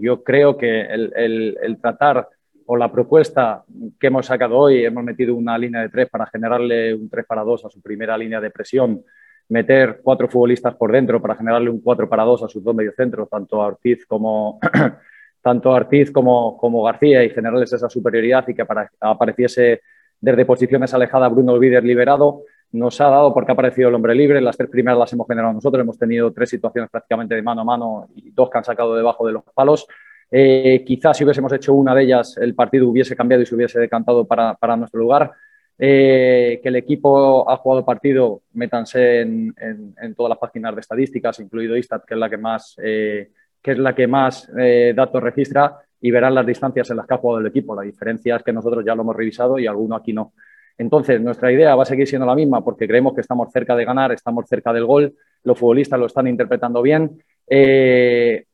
yo 0.00 0.24
creo 0.24 0.56
que 0.56 0.80
el, 0.80 1.56
el, 1.62 1.78
tratar 1.80 2.28
o 2.66 2.76
la 2.76 2.90
propuesta 2.90 3.62
que 4.00 4.08
hemos 4.08 4.26
sacado 4.26 4.58
hoy, 4.58 4.84
hemos 4.84 5.04
metido 5.04 5.32
una 5.36 5.56
línea 5.56 5.82
de 5.82 5.90
tres 5.90 6.08
para 6.10 6.26
generarle 6.26 6.92
un 6.92 7.08
3 7.08 7.24
para 7.24 7.44
2 7.44 7.66
a 7.66 7.70
su 7.70 7.80
primera 7.80 8.18
línea 8.18 8.40
de 8.40 8.50
presión 8.50 9.04
meter 9.48 10.00
cuatro 10.02 10.28
futbolistas 10.28 10.74
por 10.74 10.92
dentro 10.92 11.20
para 11.20 11.36
generarle 11.36 11.70
un 11.70 11.80
4 11.80 12.08
para 12.08 12.24
2 12.24 12.44
a 12.44 12.48
sus 12.48 12.62
dos 12.62 12.74
mediocentros, 12.74 13.28
tanto 13.28 13.62
a 13.62 13.66
Ortiz 13.66 14.06
como, 14.06 14.58
tanto 15.42 15.70
Ortiz 15.70 16.10
como, 16.10 16.56
como 16.56 16.82
García, 16.82 17.22
y 17.24 17.30
generarles 17.30 17.72
esa 17.72 17.88
superioridad 17.88 18.46
y 18.48 18.54
que 18.54 18.64
apareciese 19.00 19.82
desde 20.20 20.44
posiciones 20.46 20.94
alejadas 20.94 21.32
Bruno 21.32 21.52
Olvider 21.52 21.84
liberado. 21.84 22.42
Nos 22.72 23.00
ha 23.00 23.08
dado 23.08 23.32
porque 23.32 23.52
ha 23.52 23.54
aparecido 23.54 23.88
el 23.88 23.94
hombre 23.94 24.14
libre. 24.14 24.40
Las 24.40 24.56
tres 24.56 24.68
primeras 24.68 24.98
las 24.98 25.12
hemos 25.12 25.28
generado 25.28 25.52
nosotros. 25.52 25.80
Hemos 25.80 25.98
tenido 25.98 26.32
tres 26.32 26.50
situaciones 26.50 26.90
prácticamente 26.90 27.34
de 27.34 27.42
mano 27.42 27.60
a 27.60 27.64
mano 27.64 28.08
y 28.16 28.30
dos 28.30 28.50
que 28.50 28.58
han 28.58 28.64
sacado 28.64 28.96
debajo 28.96 29.26
de 29.26 29.32
los 29.34 29.44
palos. 29.54 29.86
Eh, 30.30 30.82
quizás 30.84 31.16
si 31.16 31.22
hubiésemos 31.22 31.52
hecho 31.52 31.74
una 31.74 31.94
de 31.94 32.02
ellas, 32.02 32.36
el 32.38 32.54
partido 32.54 32.88
hubiese 32.88 33.14
cambiado 33.14 33.42
y 33.42 33.46
se 33.46 33.54
hubiese 33.54 33.78
decantado 33.78 34.26
para, 34.26 34.54
para 34.54 34.76
nuestro 34.76 34.98
lugar. 34.98 35.30
Eh, 35.76 36.60
que 36.62 36.68
el 36.68 36.76
equipo 36.76 37.50
ha 37.50 37.56
jugado 37.56 37.84
partido, 37.84 38.42
métanse 38.52 39.22
en, 39.22 40.14
todas 40.16 40.30
las 40.30 40.38
páginas 40.38 40.74
de 40.74 40.80
estadísticas, 40.80 41.40
incluido 41.40 41.76
Istat, 41.76 42.04
que 42.04 42.14
es 42.14 42.20
la 42.20 42.30
que 42.30 42.36
más, 42.36 42.76
eh, 42.82 43.30
que 43.60 43.72
es 43.72 43.78
la 43.78 43.94
que 43.94 44.06
más 44.06 44.50
eh, 44.56 44.92
datos 44.94 45.22
registra, 45.22 45.78
y 46.00 46.10
verán 46.10 46.34
las 46.34 46.46
distancias 46.46 46.90
en 46.90 46.98
las 46.98 47.06
que 47.06 47.14
ha 47.14 47.18
jugado 47.18 47.40
el 47.40 47.46
equipo. 47.46 47.74
La 47.74 47.82
diferencia 47.82 48.36
es 48.36 48.42
que 48.42 48.52
nosotros 48.52 48.84
ya 48.84 48.94
lo 48.94 49.02
hemos 49.02 49.16
revisado 49.16 49.58
y 49.58 49.66
alguno 49.66 49.96
aquí 49.96 50.12
no. 50.12 50.32
Entonces, 50.78 51.20
nuestra 51.20 51.50
idea 51.50 51.74
va 51.74 51.82
a 51.82 51.86
seguir 51.86 52.06
siendo 52.06 52.26
la 52.26 52.34
misma 52.34 52.62
porque 52.62 52.86
creemos 52.86 53.14
que 53.14 53.20
estamos 53.22 53.50
cerca 53.52 53.74
de 53.74 53.84
ganar, 53.84 54.12
estamos 54.12 54.46
cerca 54.48 54.72
del 54.72 54.84
gol, 54.84 55.14
los 55.44 55.58
futbolistas 55.58 55.98
lo 55.98 56.06
están 56.06 56.26
interpretando 56.26 56.82
bien. 56.82 57.18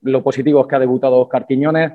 lo 0.03 0.23
positivo 0.23 0.61
es 0.61 0.67
que 0.67 0.77
ha 0.77 0.79
debutado 0.79 1.19
Oscar 1.21 1.47
Quiñones. 1.47 1.93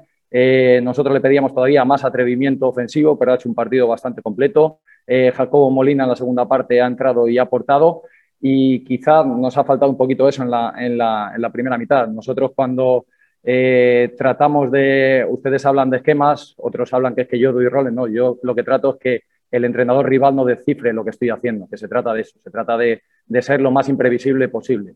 nosotros 0.84 1.14
le 1.14 1.22
pedíamos 1.22 1.54
todavía 1.54 1.86
más 1.86 2.04
atrevimiento 2.04 2.68
ofensivo, 2.68 3.18
pero 3.18 3.32
ha 3.32 3.36
hecho 3.36 3.50
un 3.50 3.56
partido 3.56 3.88
bastante 3.88 4.22
completo. 4.22 4.82
Eh, 5.08 5.32
Jacobo 5.32 5.70
Molina 5.70 6.04
en 6.04 6.10
la 6.10 6.15
segunda 6.15 6.48
parte 6.48 6.82
ha 6.82 6.88
entrado 6.88 7.28
y 7.28 7.38
ha 7.38 7.44
aportado 7.44 8.04
y 8.41 8.84
quizá 8.84 9.24
nos 9.24 9.58
ha 9.58 9.63
faltado 9.63 9.91
un 9.91 9.98
poquito 9.98 10.28
eso 10.28 10.44
en 10.44 10.52
la, 10.52 10.74
en 10.78 10.98
la, 10.98 11.32
en 11.36 11.41
la 11.41 11.52
primera 11.52 11.78
mitad. 11.78 12.08
Nosotros 12.08 12.52
cuando 12.56 13.06
eh, 13.44 14.13
tratamos 14.18 14.72
de, 14.72 15.26
ustedes 15.30 15.65
hablan 15.65 15.89
de 15.89 15.98
esquemas, 15.98 16.56
otros 16.58 16.94
hablan 16.94 17.15
que 17.15 17.22
es 17.22 17.28
que 17.28 17.39
yo 17.39 17.54
doy 17.54 17.68
roles, 17.68 17.94
no, 17.94 18.08
yo 18.08 18.38
lo 18.41 18.56
que 18.56 18.63
trato 18.63 18.96
es 18.96 19.00
que 19.00 19.22
el 19.52 19.63
entrenador 19.63 20.10
rival 20.10 20.36
no 20.36 20.44
descifre 20.44 20.91
lo 20.91 21.04
que 21.04 21.12
estoy 21.12 21.30
haciendo, 21.30 21.68
que 21.68 21.78
se 21.78 21.88
trata 21.88 22.13
de 22.13 22.22
eso, 22.22 22.39
se 22.44 22.50
trata 22.50 22.78
de, 22.78 23.04
de 23.26 23.41
ser 23.41 23.62
lo 23.62 23.72
más 23.72 23.88
imprevisible 23.88 24.50
posible. 24.50 24.96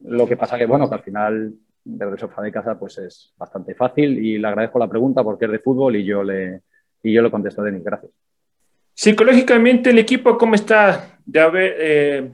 Lo 0.00 0.26
que 0.26 0.36
pasa 0.36 0.58
que, 0.58 0.66
bueno, 0.66 0.88
que 0.88 0.94
al 0.96 1.02
final 1.02 1.54
desde 1.82 2.12
el 2.12 2.18
sofá 2.18 2.42
de 2.42 2.50
casa 2.50 2.78
pues 2.78 2.98
es 2.98 3.32
bastante 3.38 3.74
fácil 3.74 4.18
y 4.18 4.38
le 4.38 4.48
agradezco 4.48 4.78
la 4.78 4.88
pregunta 4.88 5.22
porque 5.22 5.44
es 5.44 5.52
de 5.52 5.60
fútbol 5.60 5.96
y 5.96 6.04
yo 6.04 6.22
le, 6.22 6.62
y 7.02 7.12
yo 7.12 7.22
le 7.22 7.30
contesto, 7.30 7.62
Denis, 7.62 7.84
gracias. 7.84 8.12
Psicológicamente, 8.98 9.90
el 9.90 9.98
equipo, 9.98 10.38
¿cómo 10.38 10.54
está 10.54 11.18
de 11.26 11.38
haber, 11.38 11.76
eh, 11.78 12.30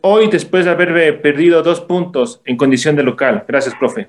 hoy 0.00 0.28
después 0.28 0.64
de 0.64 0.72
haber 0.72 1.22
perdido 1.22 1.62
dos 1.62 1.80
puntos 1.80 2.42
en 2.44 2.56
condición 2.56 2.96
de 2.96 3.04
local? 3.04 3.44
Gracias, 3.46 3.76
profe. 3.76 4.08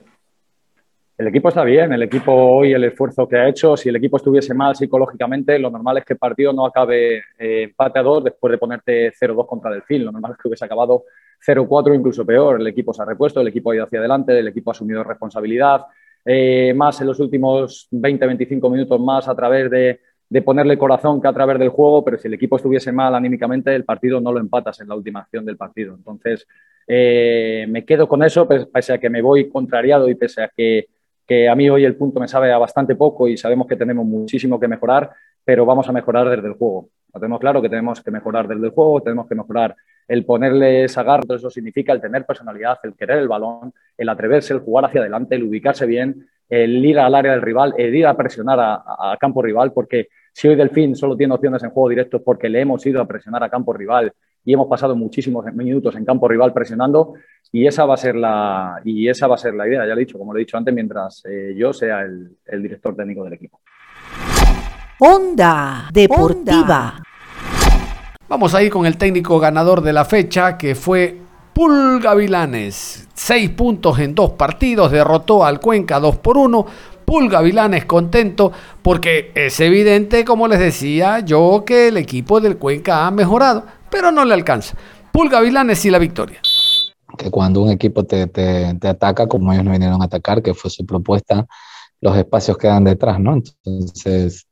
El 1.16 1.28
equipo 1.28 1.50
está 1.50 1.64
bien, 1.64 1.94
el 1.94 2.02
equipo 2.02 2.34
hoy, 2.34 2.74
el 2.74 2.86
esfuerzo 2.86 3.28
que 3.28 3.38
ha 3.38 3.48
hecho, 3.48 3.78
si 3.78 3.90
el 3.90 3.98
equipo 3.98 4.18
estuviese 4.18 4.56
mal 4.56 4.76
psicológicamente, 4.76 5.60
lo 5.60 5.70
normal 5.70 6.00
es 6.00 6.06
que 6.06 6.14
el 6.14 6.20
partido 6.20 6.52
no 6.54 6.66
acabe 6.66 7.18
eh, 7.38 7.64
empate 7.66 8.00
a 8.00 8.04
dos 8.04 8.24
después 8.24 8.50
de 8.50 8.58
ponerte 8.58 9.12
0-2 9.12 9.46
contra 9.46 9.70
Delfín. 9.70 10.06
Lo 10.06 10.12
normal 10.12 10.32
es 10.32 10.38
que 10.40 10.48
hubiese 10.48 10.66
acabado 10.66 11.04
0-4, 11.46 11.96
incluso 11.96 12.26
peor. 12.26 12.60
El 12.60 12.66
equipo 12.66 12.94
se 12.94 13.04
ha 13.04 13.06
repuesto, 13.06 13.42
el 13.42 13.50
equipo 13.50 13.70
ha 13.70 13.76
ido 13.76 13.84
hacia 13.84 14.00
adelante, 14.00 14.40
el 14.40 14.48
equipo 14.48 14.72
ha 14.72 14.74
asumido 14.74 15.04
responsabilidad. 15.04 15.86
Eh, 16.26 16.74
más 16.74 17.00
en 17.00 17.08
los 17.08 17.20
últimos 17.20 17.88
20-25 17.92 18.72
minutos 18.72 19.00
más 19.00 19.28
a 19.28 19.36
través 19.36 19.70
de, 19.70 20.00
de 20.30 20.44
ponerle 20.44 20.78
corazón 20.78 21.20
que 21.20 21.28
a 21.28 21.34
través 21.34 21.58
del 21.58 21.70
juego, 21.70 22.06
pero 22.06 22.18
si 22.18 22.28
el 22.28 22.36
equipo 22.36 22.58
estuviese 22.58 22.92
mal 22.92 23.16
anímicamente, 23.16 23.74
el 23.74 23.84
partido 23.84 24.22
no 24.22 24.32
lo 24.32 24.40
empatas 24.40 24.80
en 24.80 24.88
la 24.88 24.96
última 24.96 25.22
acción 25.22 25.44
del 25.44 25.58
partido. 25.58 25.96
Entonces, 25.96 26.48
eh, 26.88 27.66
me 27.68 27.84
quedo 27.84 28.08
con 28.08 28.24
eso, 28.24 28.48
pese 28.48 28.94
a 28.94 29.00
que 29.00 29.10
me 29.10 29.24
voy 29.24 29.50
contrariado 29.50 30.08
y 30.08 30.14
pese 30.14 30.44
a 30.44 30.52
que, 30.56 30.88
que, 31.26 31.50
a 31.50 31.56
mí 31.56 31.68
hoy 31.68 31.84
el 31.84 31.96
punto 31.96 32.20
me 32.20 32.28
sabe 32.28 32.52
a 32.52 32.60
bastante 32.60 32.96
poco 32.96 33.28
y 33.28 33.38
sabemos 33.38 33.66
que 33.66 33.76
tenemos 33.76 34.06
muchísimo 34.06 34.60
que 34.60 34.68
mejorar, 34.68 35.10
pero 35.44 35.66
vamos 35.66 35.90
a 35.90 35.92
mejorar 35.92 36.30
desde 36.30 36.48
el 36.48 36.54
juego. 36.54 36.90
Lo 37.12 37.20
tenemos 37.20 37.40
claro 37.40 37.60
que 37.60 37.70
tenemos 37.70 38.04
que 38.04 38.12
mejorar 38.12 38.48
desde 38.48 38.68
el 38.68 38.72
juego, 38.72 39.02
tenemos 39.02 39.28
que 39.28 39.34
mejorar 39.34 39.76
el 40.08 40.26
ponerle 40.26 40.84
esa 40.84 41.02
garra, 41.02 41.24
todo 41.24 41.38
eso 41.38 41.50
significa 41.50 41.92
el 41.92 42.02
tener 42.02 42.24
personalidad, 42.24 42.78
el 42.84 42.94
querer 42.94 43.18
el 43.18 43.28
balón, 43.28 43.74
el 43.98 44.10
atreverse, 44.10 44.54
el 44.54 44.60
jugar 44.60 44.86
hacia 44.86 45.02
adelante, 45.02 45.36
el 45.36 45.44
ubicarse 45.44 45.88
bien, 45.88 46.28
el 46.48 46.84
ir 46.86 47.00
al 47.00 47.16
área 47.16 47.32
del 47.32 47.42
rival, 47.42 47.74
el 47.78 47.96
ir 47.96 48.06
a 48.06 48.16
presionar 48.16 48.60
a 48.60 49.18
campo 49.20 49.42
rival, 49.42 49.72
porque 49.72 50.10
si 50.40 50.48
hoy 50.48 50.56
Delfín 50.56 50.96
solo 50.96 51.18
tiene 51.18 51.34
opciones 51.34 51.62
en 51.64 51.70
juego 51.70 51.90
directo 51.90 52.24
porque 52.24 52.48
le 52.48 52.62
hemos 52.62 52.86
ido 52.86 53.02
a 53.02 53.06
presionar 53.06 53.44
a 53.44 53.50
campo 53.50 53.74
rival 53.74 54.14
y 54.46 54.54
hemos 54.54 54.68
pasado 54.68 54.96
muchísimos 54.96 55.44
minutos 55.54 55.98
en 55.98 56.06
campo 56.06 56.30
rival 56.30 56.54
presionando 56.54 57.16
y 57.52 57.68
esa 57.68 57.84
va 57.84 57.96
a 57.96 57.98
ser 57.98 58.16
la, 58.16 58.80
y 58.86 59.10
esa 59.10 59.28
va 59.28 59.36
a 59.36 59.38
ser 59.38 59.54
la 59.54 59.68
idea, 59.68 59.82
ya 59.82 59.94
lo 59.94 59.96
he 59.96 60.06
dicho, 60.06 60.18
como 60.18 60.32
lo 60.32 60.40
he 60.40 60.44
dicho 60.44 60.56
antes, 60.56 60.74
mientras 60.74 61.24
eh, 61.30 61.54
yo 61.58 61.74
sea 61.74 62.04
el, 62.04 62.62
director 62.64 62.96
técnico 62.96 63.26
del 63.26 63.34
equipo. 63.34 63.60
Onda 65.00 65.90
Deportiva. 65.92 67.04
Vamos 68.30 68.56
a 68.56 68.64
ir 68.64 68.72
con 68.72 68.86
el 68.86 68.96
técnico 68.96 69.40
ganador 69.40 69.82
de 69.82 69.92
la 69.92 70.06
fecha, 70.06 70.58
que 70.58 70.74
fue 70.74 71.18
Pulga 71.54 72.16
Vilanes. 72.16 73.10
Seis 73.14 73.50
puntos 73.50 74.00
en 74.00 74.16
dos 74.16 74.32
partidos, 74.32 74.90
derrotó 74.90 75.44
al 75.44 75.60
Cuenca 75.60 76.00
2 76.00 76.20
por 76.20 76.38
1 76.38 76.66
Pulga 77.10 77.42
es 77.76 77.86
contento 77.86 78.52
porque 78.84 79.32
es 79.34 79.60
evidente, 79.62 80.24
como 80.24 80.48
les 80.48 80.60
decía 80.60 81.22
yo, 81.22 81.64
que 81.66 81.88
el 81.88 81.98
equipo 81.98 82.40
del 82.40 82.58
Cuenca 82.58 83.08
ha 83.08 83.10
mejorado, 83.10 83.66
pero 83.90 84.12
no 84.12 84.24
le 84.26 84.36
alcanza. 84.36 84.78
Pulga 85.12 85.42
Vilanes 85.42 85.84
y 85.86 85.90
la 85.90 85.98
victoria. 85.98 86.40
Que 87.18 87.32
cuando 87.32 87.64
un 87.64 87.72
equipo 87.72 88.04
te, 88.04 88.28
te, 88.28 88.88
ataca, 88.88 89.26
como 89.26 89.52
ellos 89.52 89.66
no 89.66 89.72
vinieron 89.72 90.04
a 90.04 90.06
atacar, 90.06 90.44
que 90.44 90.54
fue 90.54 90.70
su 90.70 90.86
propuesta, 90.86 91.48
los 92.00 92.16
espacios 92.16 92.60
quedan 92.60 92.84
detrás, 92.84 93.20
¿no? 93.20 93.34
Entonces, 93.34 94.46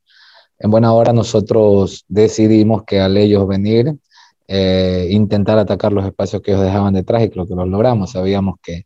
en 0.58 0.72
buena 0.72 0.92
hora 0.92 1.12
nosotros 1.12 2.06
decidimos 2.08 2.82
que 2.82 2.98
al 2.98 3.16
ellos 3.18 3.46
venir, 3.46 3.94
eh, 4.48 5.06
intentar 5.12 5.60
atacar 5.60 5.92
los 5.92 6.04
espacios 6.04 6.42
que 6.42 6.50
ellos 6.50 6.64
dejaban 6.64 6.94
detrás 6.94 7.22
y 7.22 7.30
creo 7.30 7.46
que 7.46 7.54
lo 7.54 7.66
logramos. 7.66 8.10
Sabíamos 8.10 8.56
que, 8.60 8.82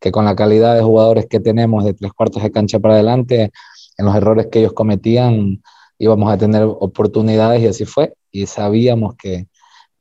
que 0.00 0.12
con 0.12 0.24
la 0.24 0.36
calidad 0.36 0.74
de 0.74 0.82
jugadores 0.82 1.26
que 1.26 1.40
tenemos 1.40 1.84
de 1.84 1.94
tres 1.94 2.12
cuartos 2.12 2.42
de 2.42 2.50
cancha 2.50 2.78
para 2.78 2.94
adelante, 2.94 3.52
en 3.98 4.06
los 4.06 4.14
errores 4.14 4.48
que 4.50 4.60
ellos 4.60 4.72
cometían 4.72 5.62
íbamos 5.98 6.30
a 6.32 6.38
tener 6.38 6.62
oportunidades 6.64 7.62
y 7.62 7.66
así 7.66 7.84
fue. 7.84 8.14
Y 8.30 8.46
sabíamos 8.46 9.14
que, 9.16 9.48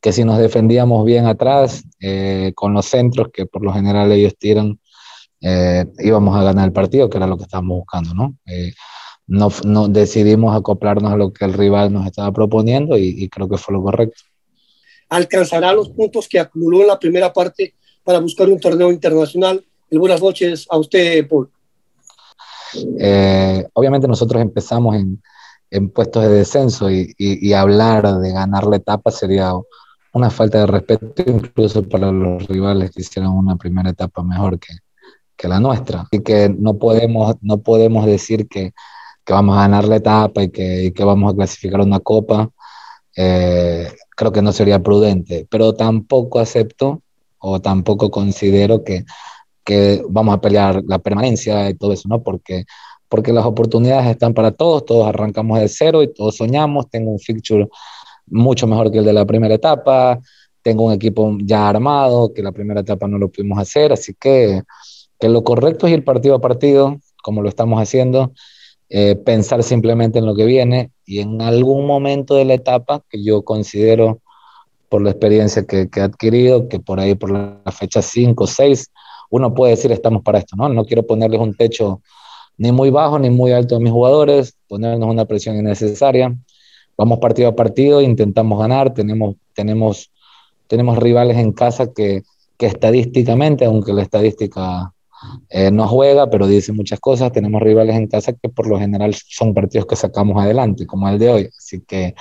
que 0.01 0.11
si 0.11 0.23
nos 0.23 0.37
defendíamos 0.37 1.05
bien 1.05 1.25
atrás, 1.25 1.83
eh, 1.99 2.51
con 2.55 2.73
los 2.73 2.85
centros 2.85 3.29
que 3.33 3.45
por 3.45 3.63
lo 3.63 3.73
general 3.73 4.11
ellos 4.11 4.35
tiran, 4.37 4.79
eh, 5.41 5.85
íbamos 5.99 6.37
a 6.37 6.43
ganar 6.43 6.65
el 6.65 6.73
partido, 6.73 7.09
que 7.09 7.17
era 7.17 7.27
lo 7.27 7.37
que 7.37 7.43
estábamos 7.43 7.79
buscando, 7.79 8.13
¿no? 8.13 8.35
Eh, 8.45 8.73
no, 9.27 9.49
no, 9.63 9.87
decidimos 9.87 10.55
acoplarnos 10.55 11.11
a 11.11 11.17
lo 11.17 11.33
que 11.33 11.45
el 11.45 11.53
rival 11.53 11.91
nos 11.91 12.05
estaba 12.05 12.31
proponiendo 12.31 12.97
y, 12.97 13.23
y, 13.23 13.27
creo 13.27 13.49
que 13.49 13.57
fue 13.57 13.73
lo 13.73 13.81
correcto. 13.81 14.21
¿Alcanzará 15.09 15.73
los 15.73 15.89
puntos 15.89 16.27
que 16.27 16.39
acumuló 16.39 16.81
en 16.81 16.87
la 16.87 16.99
primera 16.99 17.33
parte 17.33 17.73
para 18.03 18.19
buscar 18.19 18.47
un 18.49 18.59
torneo 18.59 18.91
internacional? 18.91 19.65
Buenas 19.99 20.21
noches 20.21 20.67
a 20.69 20.77
usted, 20.77 21.27
Paul. 21.27 21.49
Eh, 22.99 23.65
obviamente 23.73 24.07
nosotros 24.07 24.41
empezamos 24.41 24.95
en, 24.95 25.21
en 25.71 25.89
puestos 25.89 26.23
de 26.23 26.29
descenso 26.29 26.89
y, 26.89 27.53
hablar 27.53 28.19
de 28.19 28.31
ganar 28.31 28.65
la 28.65 28.77
etapa 28.77 29.11
sería 29.11 29.53
una 30.13 30.29
falta 30.29 30.59
de 30.59 30.67
respeto 30.67 31.23
incluso 31.27 31.87
para 31.87 32.11
los 32.11 32.47
rivales 32.47 32.91
que 32.91 33.01
hicieron 33.01 33.31
una 33.37 33.55
primera 33.57 33.89
etapa 33.89 34.23
mejor 34.23 34.59
que, 34.59 34.73
que 35.35 35.47
la 35.47 35.59
nuestra. 35.59 36.01
Así 36.01 36.21
que 36.21 36.49
no 36.49 36.77
podemos, 36.77 37.35
no 37.41 37.57
podemos 37.59 38.05
decir 38.05 38.47
que, 38.47 38.73
que 39.25 39.33
vamos 39.33 39.57
a 39.57 39.61
ganar 39.61 39.85
la 39.85 39.97
etapa 39.97 40.43
y 40.43 40.49
que, 40.49 40.93
que 40.95 41.03
vamos 41.03 41.33
a 41.33 41.35
clasificar 41.35 41.81
una 41.81 41.99
copa. 41.99 42.49
Eh, 43.15 43.91
creo 44.15 44.31
que 44.31 44.41
no 44.41 44.51
sería 44.51 44.81
prudente, 44.81 45.47
pero 45.49 45.73
tampoco 45.73 46.39
acepto 46.39 47.01
o 47.39 47.61
tampoco 47.61 48.09
considero 48.11 48.83
que 48.83 49.05
que 49.65 50.03
vamos 50.07 50.35
a 50.35 50.39
pelear 50.39 50.83
la 50.87 50.99
permanencia 50.99 51.69
y 51.69 51.73
todo 51.73 51.91
eso, 51.91 52.07
¿no? 52.07 52.21
Porque, 52.23 52.65
porque 53.09 53.33
las 53.33 53.45
oportunidades 53.45 54.07
están 54.07 54.33
para 54.33 54.51
todos, 54.51 54.85
todos 54.85 55.07
arrancamos 55.07 55.59
de 55.59 55.67
cero 55.67 56.03
y 56.03 56.13
todos 56.13 56.37
soñamos, 56.37 56.89
tengo 56.89 57.11
un 57.11 57.19
fixture 57.19 57.67
mucho 58.27 58.67
mejor 58.67 58.91
que 58.91 58.99
el 58.99 59.05
de 59.05 59.13
la 59.13 59.25
primera 59.25 59.55
etapa, 59.55 60.19
tengo 60.61 60.85
un 60.85 60.93
equipo 60.93 61.35
ya 61.41 61.67
armado, 61.67 62.33
que 62.33 62.41
la 62.41 62.51
primera 62.51 62.81
etapa 62.81 63.07
no 63.07 63.17
lo 63.17 63.29
pudimos 63.29 63.59
hacer, 63.59 63.91
así 63.91 64.15
que, 64.19 64.61
que 65.19 65.29
lo 65.29 65.43
correcto 65.43 65.87
es 65.87 65.93
ir 65.93 66.03
partido 66.03 66.35
a 66.35 66.41
partido, 66.41 66.99
como 67.21 67.41
lo 67.41 67.49
estamos 67.49 67.81
haciendo, 67.81 68.33
eh, 68.89 69.15
pensar 69.15 69.63
simplemente 69.63 70.19
en 70.19 70.27
lo 70.27 70.35
que 70.35 70.45
viene 70.45 70.91
y 71.05 71.19
en 71.19 71.41
algún 71.41 71.87
momento 71.87 72.35
de 72.35 72.45
la 72.45 72.53
etapa 72.53 73.03
que 73.09 73.23
yo 73.23 73.43
considero 73.43 74.21
por 74.89 75.01
la 75.01 75.09
experiencia 75.09 75.65
que, 75.65 75.89
que 75.89 75.99
he 76.01 76.03
adquirido, 76.03 76.67
que 76.67 76.79
por 76.79 76.99
ahí 76.99 77.15
por 77.15 77.31
la 77.31 77.59
fecha 77.71 78.01
5 78.01 78.43
o 78.43 78.47
6, 78.47 78.91
uno 79.29 79.53
puede 79.53 79.71
decir 79.71 79.91
estamos 79.91 80.23
para 80.23 80.39
esto, 80.39 80.55
¿no? 80.55 80.69
No 80.69 80.85
quiero 80.85 81.05
ponerles 81.05 81.39
un 81.39 81.53
techo 81.55 82.01
ni 82.57 82.71
muy 82.71 82.89
bajo 82.89 83.19
ni 83.19 83.29
muy 83.29 83.51
alto 83.51 83.75
a 83.75 83.79
mis 83.79 83.91
jugadores, 83.91 84.55
ponernos 84.67 85.09
una 85.09 85.25
presión 85.25 85.57
innecesaria. 85.57 86.35
Vamos 86.97 87.19
partido 87.19 87.49
a 87.49 87.55
partido, 87.55 88.01
intentamos 88.01 88.59
ganar, 88.59 88.93
tenemos, 88.93 89.35
tenemos, 89.53 90.11
tenemos 90.67 90.97
rivales 90.97 91.37
en 91.37 91.51
casa 91.51 91.91
que, 91.93 92.23
que 92.57 92.67
estadísticamente, 92.67 93.65
aunque 93.65 93.93
la 93.93 94.01
estadística 94.01 94.93
eh, 95.49 95.71
no 95.71 95.87
juega, 95.87 96.29
pero 96.29 96.47
dice 96.47 96.71
muchas 96.71 96.99
cosas, 96.99 97.31
tenemos 97.31 97.61
rivales 97.61 97.95
en 97.95 98.07
casa 98.07 98.33
que 98.33 98.49
por 98.49 98.67
lo 98.67 98.79
general 98.79 99.13
son 99.13 99.53
partidos 99.53 99.87
que 99.87 99.95
sacamos 99.95 100.41
adelante, 100.41 100.85
como 100.85 101.09
el 101.09 101.19
de 101.19 101.29
hoy. 101.29 101.49
Así 101.57 101.81
que, 101.81 102.15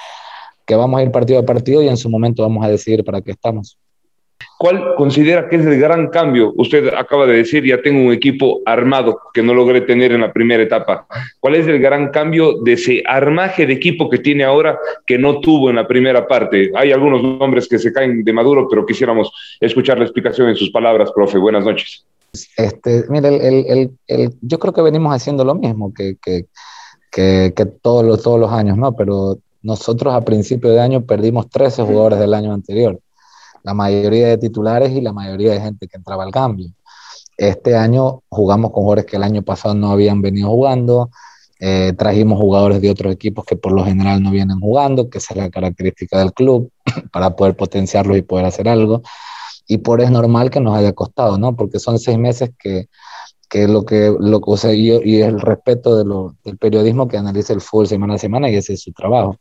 que 0.67 0.75
vamos 0.75 0.99
a 0.99 1.03
ir 1.03 1.11
partido 1.11 1.38
a 1.38 1.45
partido 1.45 1.83
y 1.83 1.88
en 1.88 1.97
su 1.97 2.09
momento 2.09 2.43
vamos 2.43 2.64
a 2.64 2.69
decidir 2.69 3.05
para 3.05 3.21
qué 3.21 3.33
estamos. 3.33 3.79
¿Cuál 4.64 4.94
considera 4.94 5.46
que 5.46 5.57
es 5.57 5.66
el 5.66 5.79
gran 5.79 6.09
cambio? 6.09 6.55
Usted 6.57 6.88
acaba 6.96 7.27
de 7.27 7.37
decir, 7.37 7.66
ya 7.66 7.83
tengo 7.83 8.00
un 8.00 8.14
equipo 8.14 8.62
armado 8.64 9.20
que 9.35 9.42
no 9.42 9.53
logré 9.53 9.83
tener 9.83 10.11
en 10.12 10.22
la 10.22 10.33
primera 10.33 10.62
etapa. 10.62 11.07
¿Cuál 11.38 11.57
es 11.57 11.66
el 11.66 11.79
gran 11.81 12.11
cambio 12.11 12.62
de 12.62 12.72
ese 12.72 13.03
armaje 13.05 13.66
de 13.66 13.74
equipo 13.74 14.09
que 14.09 14.20
tiene 14.20 14.42
ahora 14.42 14.79
que 15.07 15.18
no 15.18 15.40
tuvo 15.40 15.68
en 15.68 15.77
la 15.77 15.87
primera 15.87 16.27
parte? 16.27 16.72
Hay 16.77 16.92
algunos 16.92 17.22
nombres 17.22 17.68
que 17.68 17.79
se 17.79 17.92
caen 17.92 18.24
de 18.24 18.33
maduro, 18.33 18.66
pero 18.66 18.87
quisiéramos 18.87 19.31
escuchar 19.61 19.98
la 19.98 20.05
explicación 20.05 20.48
en 20.48 20.57
sus 20.57 20.70
palabras, 20.70 21.12
profe. 21.14 21.37
Buenas 21.37 21.66
noches. 21.66 22.07
Este, 22.57 23.05
mire, 23.11 23.37
el, 23.46 23.66
el, 23.66 23.90
el, 24.07 24.31
yo 24.40 24.59
creo 24.59 24.72
que 24.72 24.81
venimos 24.81 25.14
haciendo 25.14 25.44
lo 25.44 25.57
mismo 25.57 25.92
que, 25.92 26.16
que, 26.24 26.46
que, 27.12 27.53
que 27.55 27.66
todos, 27.66 28.03
los, 28.03 28.22
todos 28.22 28.40
los 28.40 28.50
años, 28.50 28.79
¿no? 28.79 28.96
Pero 28.96 29.37
nosotros 29.61 30.14
a 30.14 30.22
principio 30.22 30.70
de 30.70 30.81
año 30.81 31.05
perdimos 31.05 31.50
13 31.50 31.83
jugadores 31.83 32.18
del 32.18 32.33
año 32.33 32.55
anterior 32.55 32.98
la 33.64 33.74
mayoría 33.74 34.29
de 34.29 34.38
titulares 34.38 34.92
y 34.92 35.00
la 35.00 35.12
mayoría 35.12 35.53
de 35.53 35.61
gente 35.61 35.88
que 35.88 35.96
entraba 35.96 36.22
al 36.22 36.31
cambio. 36.31 36.70
Este 37.37 37.77
año 37.77 38.22
jugamos 38.29 38.70
con 38.70 38.85
jugadores 38.85 39.07
que 39.07 39.16
el 39.16 39.24
año 39.24 39.42
pasado 39.42 39.74
no 39.74 39.90
habían 39.90 40.22
venido 40.22 40.48
jugando, 40.50 41.11
eh, 41.59 41.94
trajimos 41.96 42.38
jugadores 42.38 42.81
de 42.83 42.90
otros 42.90 43.12
equipos 43.12 43.44
que 43.44 43.57
por 43.57 43.72
lo 43.72 43.85
general 43.85 44.22
no 44.22 44.31
vienen 44.31 44.61
jugando, 44.61 45.09
que 45.09 45.18
es 45.18 45.35
la 45.35 45.50
característica 45.50 46.18
del 46.18 46.33
club, 46.33 46.70
para 47.12 47.35
poder 47.35 47.57
potenciarlos 47.57 48.18
y 48.18 48.22
poder 48.22 48.44
hacer 48.44 48.68
algo. 48.68 49.03
Y 49.66 49.79
por 49.79 50.03
es 50.03 50.11
normal 50.11 50.50
que 50.50 50.61
nos 50.61 50.77
haya 50.77 50.92
costado, 50.92 51.38
¿no? 51.38 51.57
Porque 51.57 51.79
son 51.79 51.98
seis 51.98 52.18
meses 52.18 52.50
que, 52.59 52.88
que 53.48 53.66
lo 53.66 53.85
que, 53.85 54.14
lo, 54.18 54.40
o 54.44 54.57
sea, 54.59 54.74
y, 54.74 54.90
y 55.05 55.22
el 55.22 55.40
respeto 55.40 55.96
de 55.96 56.05
lo, 56.05 56.37
del 56.44 56.59
periodismo 56.59 57.09
que 57.09 57.16
analiza 57.16 57.55
el 57.55 57.62
fútbol 57.62 57.88
semana 57.88 58.14
a 58.14 58.18
semana 58.18 58.50
y 58.50 58.57
ese 58.57 58.74
es 58.74 58.83
su 58.83 58.92
trabajo. 58.92 59.38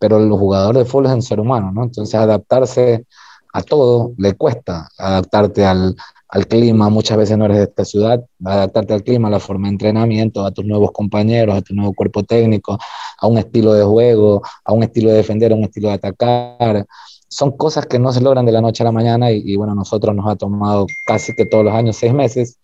Pero 0.00 0.18
los 0.18 0.38
jugadores 0.38 0.84
de 0.84 0.90
fútbol 0.90 1.06
es 1.06 1.12
un 1.12 1.22
ser 1.22 1.38
humano, 1.38 1.70
¿no? 1.72 1.84
Entonces 1.84 2.16
adaptarse 2.16 3.06
a 3.54 3.62
todo 3.62 4.12
le 4.18 4.34
cuesta 4.34 4.88
adaptarte 4.98 5.64
al, 5.64 5.94
al, 6.28 6.46
clima, 6.48 6.88
muchas 6.88 7.16
veces 7.16 7.38
no 7.38 7.44
eres 7.44 7.58
de 7.58 7.62
esta 7.62 7.84
ciudad, 7.84 8.20
adaptarte 8.44 8.94
al 8.94 9.04
clima, 9.04 9.28
a 9.28 9.30
la 9.30 9.38
forma 9.38 9.68
de 9.68 9.74
entrenamiento, 9.74 10.44
a 10.44 10.50
tus 10.50 10.64
nuevos 10.64 10.90
compañeros, 10.90 11.56
a 11.56 11.62
tu 11.62 11.72
nuevo 11.72 11.94
cuerpo 11.94 12.24
técnico, 12.24 12.76
a 13.16 13.26
un 13.28 13.38
estilo 13.38 13.72
de 13.72 13.84
juego, 13.84 14.42
a 14.64 14.72
un 14.72 14.82
estilo 14.82 15.10
de 15.10 15.18
defender, 15.18 15.52
a 15.52 15.54
un 15.54 15.62
estilo 15.62 15.86
de 15.86 15.94
atacar. 15.94 16.84
Son 17.28 17.56
cosas 17.56 17.86
que 17.86 18.00
no 18.00 18.12
se 18.12 18.20
logran 18.20 18.44
de 18.44 18.50
la 18.50 18.60
noche 18.60 18.82
a 18.82 18.86
la 18.86 18.92
mañana 18.92 19.30
y, 19.30 19.42
y 19.44 19.54
bueno, 19.54 19.76
nosotros 19.76 20.16
nos 20.16 20.26
ha 20.28 20.34
tomado 20.34 20.86
casi 21.06 21.32
que 21.32 21.46
todos 21.46 21.64
los 21.64 21.74
años, 21.74 21.94
seis 21.94 22.12
meses. 22.12 22.58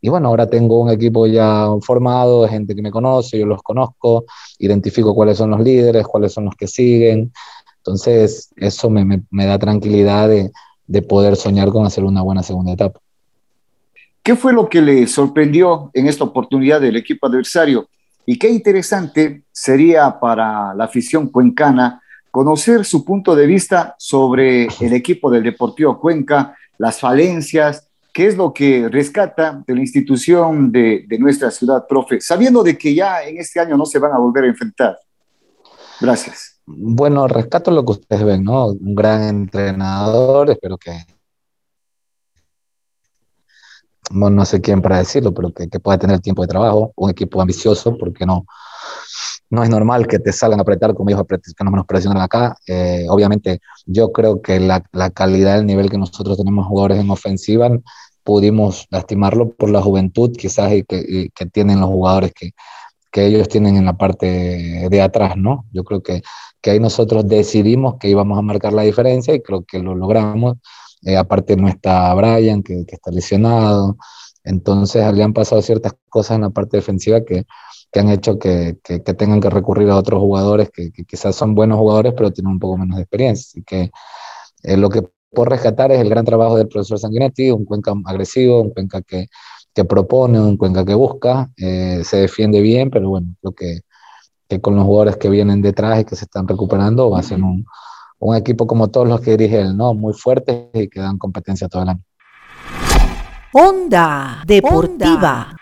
Y 0.00 0.08
bueno, 0.08 0.28
ahora 0.28 0.48
tengo 0.48 0.80
un 0.80 0.90
equipo 0.90 1.28
ya 1.28 1.68
formado, 1.82 2.48
gente 2.48 2.74
que 2.74 2.82
me 2.82 2.90
conoce, 2.90 3.38
yo 3.38 3.46
los 3.46 3.62
conozco, 3.62 4.24
identifico 4.58 5.14
cuáles 5.14 5.38
son 5.38 5.50
los 5.50 5.60
líderes, 5.60 6.04
cuáles 6.04 6.32
son 6.32 6.46
los 6.46 6.56
que 6.56 6.66
siguen, 6.66 7.32
entonces, 7.86 8.50
eso 8.56 8.90
me, 8.90 9.04
me, 9.04 9.22
me 9.30 9.46
da 9.46 9.58
tranquilidad 9.58 10.28
de, 10.28 10.50
de 10.86 11.02
poder 11.02 11.36
soñar 11.36 11.68
con 11.70 11.86
hacer 11.86 12.04
una 12.04 12.22
buena 12.22 12.42
segunda 12.42 12.72
etapa. 12.72 13.00
¿Qué 14.22 14.34
fue 14.34 14.52
lo 14.52 14.68
que 14.68 14.82
le 14.82 15.06
sorprendió 15.06 15.90
en 15.94 16.08
esta 16.08 16.24
oportunidad 16.24 16.80
del 16.80 16.96
equipo 16.96 17.28
adversario? 17.28 17.88
Y 18.26 18.38
qué 18.38 18.50
interesante 18.50 19.44
sería 19.52 20.18
para 20.18 20.74
la 20.74 20.84
afición 20.84 21.28
cuencana 21.28 22.02
conocer 22.32 22.84
su 22.84 23.04
punto 23.04 23.36
de 23.36 23.46
vista 23.46 23.94
sobre 23.98 24.66
el 24.80 24.92
equipo 24.92 25.30
del 25.30 25.44
Deportivo 25.44 26.00
Cuenca, 26.00 26.56
las 26.76 26.98
falencias, 26.98 27.88
qué 28.12 28.26
es 28.26 28.36
lo 28.36 28.52
que 28.52 28.88
rescata 28.88 29.62
de 29.64 29.74
la 29.74 29.80
institución 29.80 30.72
de, 30.72 31.04
de, 31.06 31.18
nuestra 31.18 31.50
ciudad, 31.52 31.86
profe, 31.88 32.20
sabiendo 32.20 32.64
de 32.64 32.76
que 32.76 32.94
ya 32.94 33.22
en 33.22 33.38
este 33.38 33.60
año 33.60 33.76
no 33.76 33.86
se 33.86 34.00
van 34.00 34.12
a 34.12 34.18
volver 34.18 34.44
a 34.44 34.48
enfrentar. 34.48 34.98
Gracias. 36.00 36.55
Bueno, 36.66 37.28
rescato 37.28 37.70
lo 37.70 37.84
que 37.84 37.92
ustedes 37.92 38.24
ven, 38.24 38.44
¿no? 38.44 38.66
Un 38.66 38.94
gran 38.94 39.22
entrenador, 39.22 40.50
espero 40.50 40.76
que, 40.76 40.92
bueno, 44.10 44.36
no 44.36 44.44
sé 44.44 44.60
quién 44.60 44.82
para 44.82 44.98
decirlo, 44.98 45.32
pero 45.32 45.52
que, 45.52 45.68
que, 45.68 45.80
pueda 45.80 45.98
tener 45.98 46.20
tiempo 46.20 46.42
de 46.42 46.48
trabajo, 46.48 46.92
un 46.96 47.10
equipo 47.10 47.40
ambicioso, 47.40 47.96
porque 47.96 48.26
no, 48.26 48.46
no 49.50 49.62
es 49.62 49.70
normal 49.70 50.06
que 50.06 50.18
te 50.18 50.32
salgan 50.32 50.60
a 50.60 50.62
apretar 50.62 50.94
como 50.94 51.10
ellos 51.10 51.22
que 51.28 51.64
no 51.64 51.70
nos 51.70 51.86
presionan 51.86 52.22
acá. 52.22 52.56
Eh, 52.66 53.06
obviamente, 53.08 53.60
yo 53.84 54.12
creo 54.12 54.42
que 54.42 54.60
la, 54.60 54.84
la 54.92 55.10
calidad, 55.10 55.58
el 55.58 55.66
nivel 55.66 55.90
que 55.90 55.98
nosotros 55.98 56.36
tenemos 56.36 56.66
jugadores 56.66 56.98
en 56.98 57.10
ofensiva, 57.10 57.70
pudimos 58.24 58.86
lastimarlo 58.90 59.50
por 59.50 59.70
la 59.70 59.82
juventud 59.82 60.32
quizás 60.36 60.72
y 60.72 60.82
que, 60.82 61.04
y 61.06 61.30
que 61.30 61.46
tienen 61.46 61.80
los 61.80 61.90
jugadores 61.90 62.32
que, 62.34 62.50
que 63.16 63.26
ellos 63.26 63.48
tienen 63.48 63.76
en 63.76 63.86
la 63.86 63.96
parte 63.96 64.88
de 64.90 65.00
atrás, 65.00 65.36
¿no? 65.36 65.64
Yo 65.72 65.84
creo 65.84 66.02
que 66.02 66.22
que 66.66 66.72
ahí 66.72 66.80
nosotros 66.80 67.28
decidimos 67.28 67.94
que 68.00 68.08
íbamos 68.08 68.36
a 68.36 68.42
marcar 68.42 68.72
la 68.72 68.82
diferencia 68.82 69.32
y 69.32 69.40
creo 69.40 69.64
que 69.64 69.78
lo 69.78 69.94
logramos. 69.94 70.56
Eh, 71.02 71.16
aparte 71.16 71.56
no 71.56 71.68
está 71.68 72.12
Brian, 72.14 72.64
que, 72.64 72.84
que, 72.84 72.96
está 72.96 73.12
lesionado. 73.12 73.96
Entonces 74.42 75.12
le 75.14 75.22
han 75.22 75.32
pasado 75.32 75.62
ciertas 75.62 75.94
cosas 76.08 76.34
en 76.34 76.40
la 76.40 76.50
parte 76.50 76.76
defensiva 76.78 77.24
que, 77.24 77.44
que 77.92 78.00
han 78.00 78.08
hecho 78.10 78.40
que, 78.40 78.78
que, 78.82 78.98
tengan 78.98 79.40
que 79.40 79.48
recurrir 79.48 79.90
a 79.90 79.96
otros 79.96 80.18
jugadores 80.20 80.70
que, 80.72 80.90
quizás 81.06 81.36
son 81.36 81.54
buenos 81.54 81.78
jugadores, 81.78 82.14
pero 82.16 82.32
tienen 82.32 82.54
un 82.54 82.58
poco 82.58 82.78
menos 82.78 82.96
de 82.96 83.02
experiencia. 83.02 83.46
Así 83.52 83.62
que 83.62 83.90
eh, 84.64 84.76
lo 84.76 84.90
que 84.90 85.02
puedo 85.30 85.48
rescatar 85.50 85.92
es 85.92 86.00
el 86.00 86.08
gran 86.08 86.24
trabajo 86.24 86.56
del 86.56 86.66
profesor 86.66 86.98
Sanguinetti, 86.98 87.52
un 87.52 87.64
Cuenca 87.64 87.94
agresivo, 88.06 88.60
un 88.60 88.70
Cuenca 88.70 89.02
que, 89.02 89.28
que 89.76 89.84
propone, 89.84 90.40
un 90.40 90.56
Cuenca 90.56 90.84
que 90.84 90.94
busca, 90.94 91.52
eh, 91.56 92.00
se 92.02 92.16
defiende 92.16 92.60
bien, 92.60 92.90
pero 92.90 93.10
bueno, 93.10 93.28
lo 93.42 93.52
que 93.52 93.82
que 94.48 94.60
con 94.60 94.76
los 94.76 94.84
jugadores 94.84 95.16
que 95.16 95.28
vienen 95.28 95.62
detrás 95.62 96.00
y 96.00 96.04
que 96.04 96.16
se 96.16 96.24
están 96.24 96.46
recuperando 96.46 97.10
va 97.10 97.20
a 97.20 97.22
ser 97.22 97.42
un, 97.42 97.66
un 98.18 98.36
equipo 98.36 98.66
como 98.66 98.88
todos 98.88 99.08
los 99.08 99.20
que 99.20 99.36
dirige 99.36 99.60
él, 99.60 99.76
¿no? 99.76 99.94
Muy 99.94 100.14
fuerte 100.14 100.70
y 100.72 100.88
que 100.88 101.00
dan 101.00 101.18
competencia 101.18 101.68
todo 101.68 101.82
el 101.82 101.88
año. 101.90 102.02
Onda 103.52 104.42
Deportiva. 104.46 105.56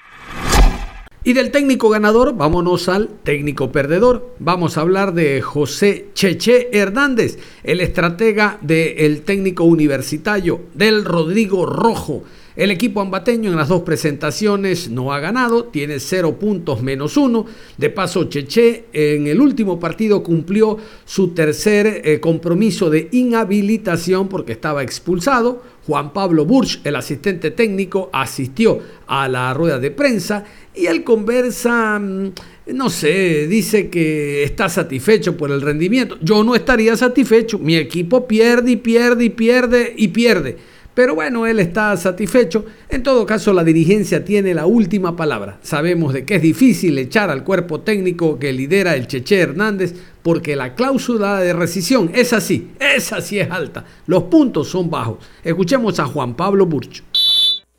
Y 1.27 1.33
del 1.33 1.51
técnico 1.51 1.89
ganador, 1.89 2.35
vámonos 2.37 2.91
al 2.91 3.09
técnico 3.23 3.73
perdedor. 3.73 4.35
Vamos 4.41 4.77
a 4.77 4.83
hablar 4.83 5.15
de 5.15 5.41
José 5.41 6.11
Cheche 6.13 6.69
Hernández, 6.79 7.39
el 7.63 7.81
estratega 7.81 8.59
del 8.61 9.23
técnico 9.23 9.65
universitario 9.65 10.67
del 10.75 11.03
Rodrigo 11.03 11.65
Rojo. 11.65 12.25
El 12.57 12.71
equipo 12.71 13.01
ambateño 13.01 13.51
en 13.51 13.57
las 13.57 13.69
dos 13.69 13.83
presentaciones 13.83 14.89
no 14.89 15.13
ha 15.13 15.19
ganado, 15.19 15.65
tiene 15.65 15.99
cero 15.99 16.39
puntos 16.39 16.83
menos 16.83 17.17
uno. 17.17 17.47
De 17.77 17.91
paso, 17.91 18.25
Cheche 18.25 18.85
en 18.93 19.27
el 19.27 19.41
último 19.41 19.81
partido 19.81 20.23
cumplió 20.23 20.79
su 21.05 21.35
tercer 21.35 22.03
eh, 22.05 22.21
compromiso 22.21 22.91
de 22.91 23.09
inhabilitación 23.11 24.29
porque 24.29 24.53
estaba 24.53 24.85
expulsado. 24.85 25.63
Juan 25.85 26.13
Pablo 26.13 26.47
Burch, 26.47 26.81
el 26.85 26.95
asistente 26.95 27.51
técnico, 27.51 28.09
asistió 28.13 28.79
a 29.09 29.29
la 29.29 29.53
rueda 29.53 29.81
de 29.81 29.91
prensa 29.91 30.45
y 30.77 30.87
él 30.87 31.03
conversa, 31.03 31.99
mm, 31.99 32.31
no 32.69 32.89
sé, 32.89 33.49
dice 33.49 33.91
que 33.91 34.45
está 34.45 34.69
satisfecho 34.69 35.37
por 35.37 35.51
el 35.51 35.61
rendimiento. 35.61 36.19
Yo 36.23 36.45
no 36.45 36.55
estaría 36.55 36.97
satisfecho, 36.97 37.59
mi 37.59 37.77
equipo 37.77 38.29
pierde 38.29 38.71
y 38.71 38.77
pierde 38.77 39.25
y 39.25 39.31
pierde 39.31 39.93
y 39.97 40.09
pierde. 40.09 40.74
Pero 40.95 41.17
bueno, 41.17 41.45
él 41.47 41.59
está 41.59 41.97
satisfecho. 41.97 42.65
En 42.89 43.03
todo 43.03 43.27
caso, 43.27 43.53
la 43.53 43.65
dirigencia 43.65 44.25
tiene 44.25 44.55
la 44.55 44.67
última 44.67 45.17
palabra. 45.17 45.59
Sabemos 45.63 46.13
de 46.13 46.25
que 46.25 46.37
es 46.37 46.43
difícil 46.43 46.97
echar 46.99 47.31
al 47.31 47.43
cuerpo 47.43 47.81
técnico 47.81 48.39
que 48.39 48.53
lidera 48.53 48.95
el 48.95 49.09
Cheche 49.09 49.41
Hernández 49.41 49.95
porque 50.23 50.57
la 50.57 50.75
cláusula 50.75 51.41
de 51.41 51.53
rescisión 51.53 52.11
es 52.15 52.33
así, 52.33 52.73
esa 52.81 53.21
sí 53.21 53.39
es 53.39 53.51
alta. 53.51 53.85
Los 54.07 54.25
puntos 54.25 54.69
son 54.69 54.89
bajos. 54.89 55.19
Escuchemos 55.43 56.01
a 56.01 56.07
Juan 56.07 56.35
Pablo 56.35 56.65
Burcho. 56.65 57.03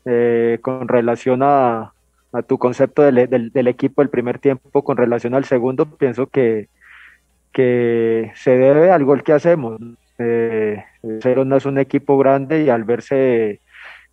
Eh, 0.04 0.58
con 0.62 0.86
relación 0.86 1.40
a, 1.42 1.92
tu 2.46 2.58
concepto 2.58 3.02
del, 3.02 3.50
equipo 3.66 4.02
del 4.02 4.10
primer 4.10 4.38
tiempo, 4.38 4.84
con 4.84 4.96
relación 4.96 5.34
al 5.34 5.46
segundo, 5.46 5.86
pienso 5.86 6.26
que, 6.26 6.68
que 7.50 8.30
se 8.36 8.50
debe 8.50 8.92
al 8.92 9.04
gol 9.04 9.24
que 9.24 9.32
hacemos. 9.32 9.80
Eh, 10.18 10.82
Cero 11.20 11.44
no 11.44 11.56
es 11.56 11.66
un 11.66 11.78
equipo 11.78 12.16
grande 12.18 12.64
y 12.64 12.70
al 12.70 12.84
verse 12.84 13.60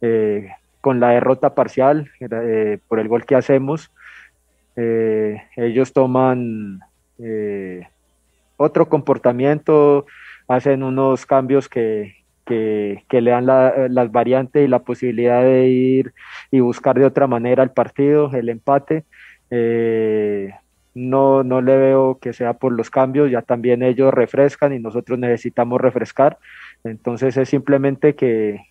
eh, 0.02 0.50
con 0.82 1.00
la 1.00 1.12
derrota 1.12 1.56
parcial 1.56 2.12
eh, 2.20 2.78
por 2.90 3.00
el 3.00 3.08
gol 3.08 3.26
que 3.26 3.36
hacemos, 3.36 3.90
eh, 4.76 5.42
ellos 5.56 5.94
toman 5.94 6.82
otro 8.58 8.90
comportamiento, 8.90 10.06
hacen 10.50 10.84
unos 10.84 11.26
cambios 11.26 11.70
que, 11.70 12.16
que, 12.46 13.06
le 13.10 13.32
dan 13.32 13.46
las 13.46 14.12
variantes 14.12 14.66
y 14.66 14.68
la 14.68 14.80
posibilidad 14.80 15.42
de 15.42 15.70
ir 15.70 16.14
y 16.52 16.60
buscar 16.60 17.00
de 17.00 17.06
otra 17.06 17.28
manera 17.28 17.64
el 17.64 17.72
partido, 17.72 18.30
el 18.34 18.50
empate. 18.50 19.06
No, 20.96 21.44
no 21.44 21.62
le 21.62 21.78
veo 21.78 22.20
que 22.22 22.34
sea 22.34 22.54
por 22.54 22.74
los 22.74 22.90
cambios, 22.90 23.32
ya 23.32 23.42
también 23.42 23.84
ellos 23.84 24.14
refrescan 24.14 24.74
y 24.74 24.80
nosotros 24.80 25.18
necesitamos 25.20 25.82
refrescar. 25.82 26.38
Entonces 26.84 27.36
es 27.38 27.50
simplemente 27.50 28.16
que, 28.16 28.62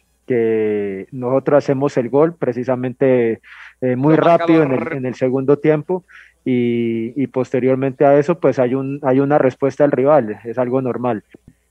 nosotros 1.12 1.58
hacemos 1.58 1.94
el 1.98 2.08
gol 2.08 2.35
precisamente 2.35 3.42
eh, 3.82 3.96
muy 3.96 4.16
rápido 4.16 4.62
en 4.62 5.04
el, 5.04 5.14
segundo 5.14 5.58
tiempo 5.58 6.04
y, 6.42 7.26
posteriormente 7.26 8.06
a 8.06 8.18
eso 8.18 8.40
pues 8.40 8.58
hay, 8.58 8.74
un, 8.74 8.98
hay 9.02 9.20
una 9.20 9.37
respuesta 9.37 9.85
del 9.85 9.90
rival, 9.90 10.38
es 10.44 10.56
algo 10.56 10.80
normal. 10.80 11.22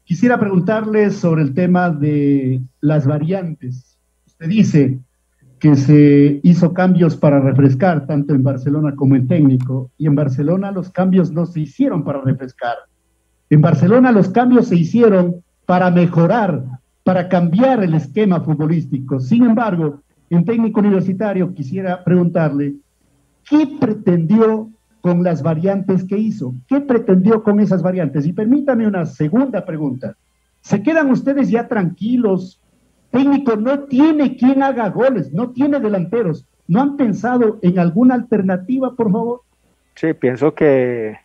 Quisiera 0.03 0.39
preguntarles 0.39 1.15
sobre 1.15 1.41
el 1.41 1.55
tema 1.55 1.89
de 1.89 2.61
las 2.81 3.07
variantes. 3.07 3.97
Usted 4.27 4.47
dice 4.47 4.99
que 5.62 5.76
se 5.76 6.39
hizo 6.41 6.74
cambios 6.74 7.15
para 7.15 7.39
refrescar 7.39 8.08
tanto 8.08 8.34
en 8.34 8.41
Barcelona 8.41 8.95
como 8.95 9.15
en 9.15 9.28
técnico 9.28 9.91
y 9.95 10.08
en 10.08 10.15
Barcelona 10.15 10.71
los 10.71 10.89
cambios 10.89 11.32
no 11.32 11.45
se 11.45 11.60
hicieron 11.62 12.04
para 12.04 12.19
refrescar. 12.19 12.78
En 13.47 13.62
Barcelona 13.62 14.12
los 14.12 14.30
cambios 14.30 14.69
se 14.69 14.76
hicieron 14.76 15.43
para 15.67 15.91
mejorar, 15.91 16.63
para 17.04 17.30
cambiar 17.30 17.84
el 17.84 17.93
esquema 17.93 18.41
futbolístico. 18.41 19.19
Sin 19.19 19.43
embargo, 19.43 20.02
en 20.32 20.45
técnico 20.45 20.80
universitario 20.80 21.54
quisiera 21.54 22.04
preguntarle, 22.04 22.78
¿qué 23.47 23.69
pretendió 23.80 24.67
con 25.02 25.24
las 25.24 25.43
variantes 25.43 26.04
que 26.06 26.17
hizo? 26.17 26.56
¿Qué 26.67 26.82
pretendió 26.82 27.43
con 27.43 27.60
esas 27.60 27.84
variantes? 27.84 28.26
Y 28.26 28.34
permítame 28.34 28.88
una 28.88 29.06
segunda 29.06 29.63
pregunta. 29.63 30.15
¿Se 30.62 30.82
quedan 30.82 31.12
ustedes 31.12 31.52
ya 31.52 31.67
tranquilos? 31.67 32.61
Técnico 33.12 33.56
no 33.56 33.82
tiene 33.82 34.38
quien 34.38 34.63
haga 34.63 34.89
goles, 34.89 35.32
no 35.34 35.52
tiene 35.52 35.80
delanteros. 35.80 36.45
¿No 36.67 36.82
han 36.82 36.95
pensado 36.95 37.60
en 37.62 37.78
alguna 37.80 38.15
alternativa, 38.15 38.95
por 38.95 39.12
favor? 39.12 39.41
Sí, 39.95 40.13
pienso 40.13 40.54
que 40.54 41.17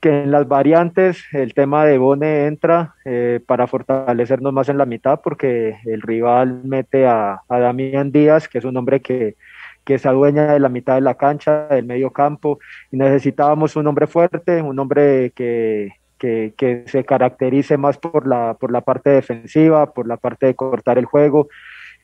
que 0.00 0.22
en 0.22 0.30
las 0.30 0.46
variantes 0.46 1.24
el 1.32 1.54
tema 1.54 1.84
de 1.84 1.98
Bone 1.98 2.46
entra 2.46 2.94
eh, 3.04 3.40
para 3.44 3.66
fortalecernos 3.66 4.52
más 4.52 4.68
en 4.68 4.78
la 4.78 4.86
mitad 4.86 5.20
porque 5.22 5.76
el 5.84 6.02
rival 6.02 6.60
mete 6.64 7.06
a, 7.06 7.42
a 7.48 7.58
Damián 7.58 8.12
Díaz, 8.12 8.48
que 8.48 8.58
es 8.58 8.64
un 8.64 8.76
hombre 8.76 9.00
que, 9.00 9.36
que 9.84 9.98
se 9.98 10.08
adueña 10.08 10.52
de 10.52 10.60
la 10.60 10.68
mitad 10.68 10.94
de 10.94 11.00
la 11.00 11.14
cancha, 11.14 11.66
del 11.68 11.86
medio 11.86 12.12
campo, 12.12 12.60
y 12.92 12.96
necesitábamos 12.96 13.74
un 13.74 13.86
hombre 13.86 14.06
fuerte, 14.06 14.62
un 14.62 14.78
hombre 14.78 15.32
que, 15.34 15.92
que, 16.18 16.84
se 16.86 17.04
caracterice 17.04 17.76
más 17.76 17.98
por 17.98 18.26
la, 18.26 18.54
por 18.54 18.72
la 18.72 18.80
parte 18.82 19.10
defensiva, 19.10 19.92
por 19.92 20.06
la 20.06 20.16
parte 20.16 20.46
de 20.46 20.54
cortar 20.54 20.98
el 20.98 21.06
juego, 21.06 21.48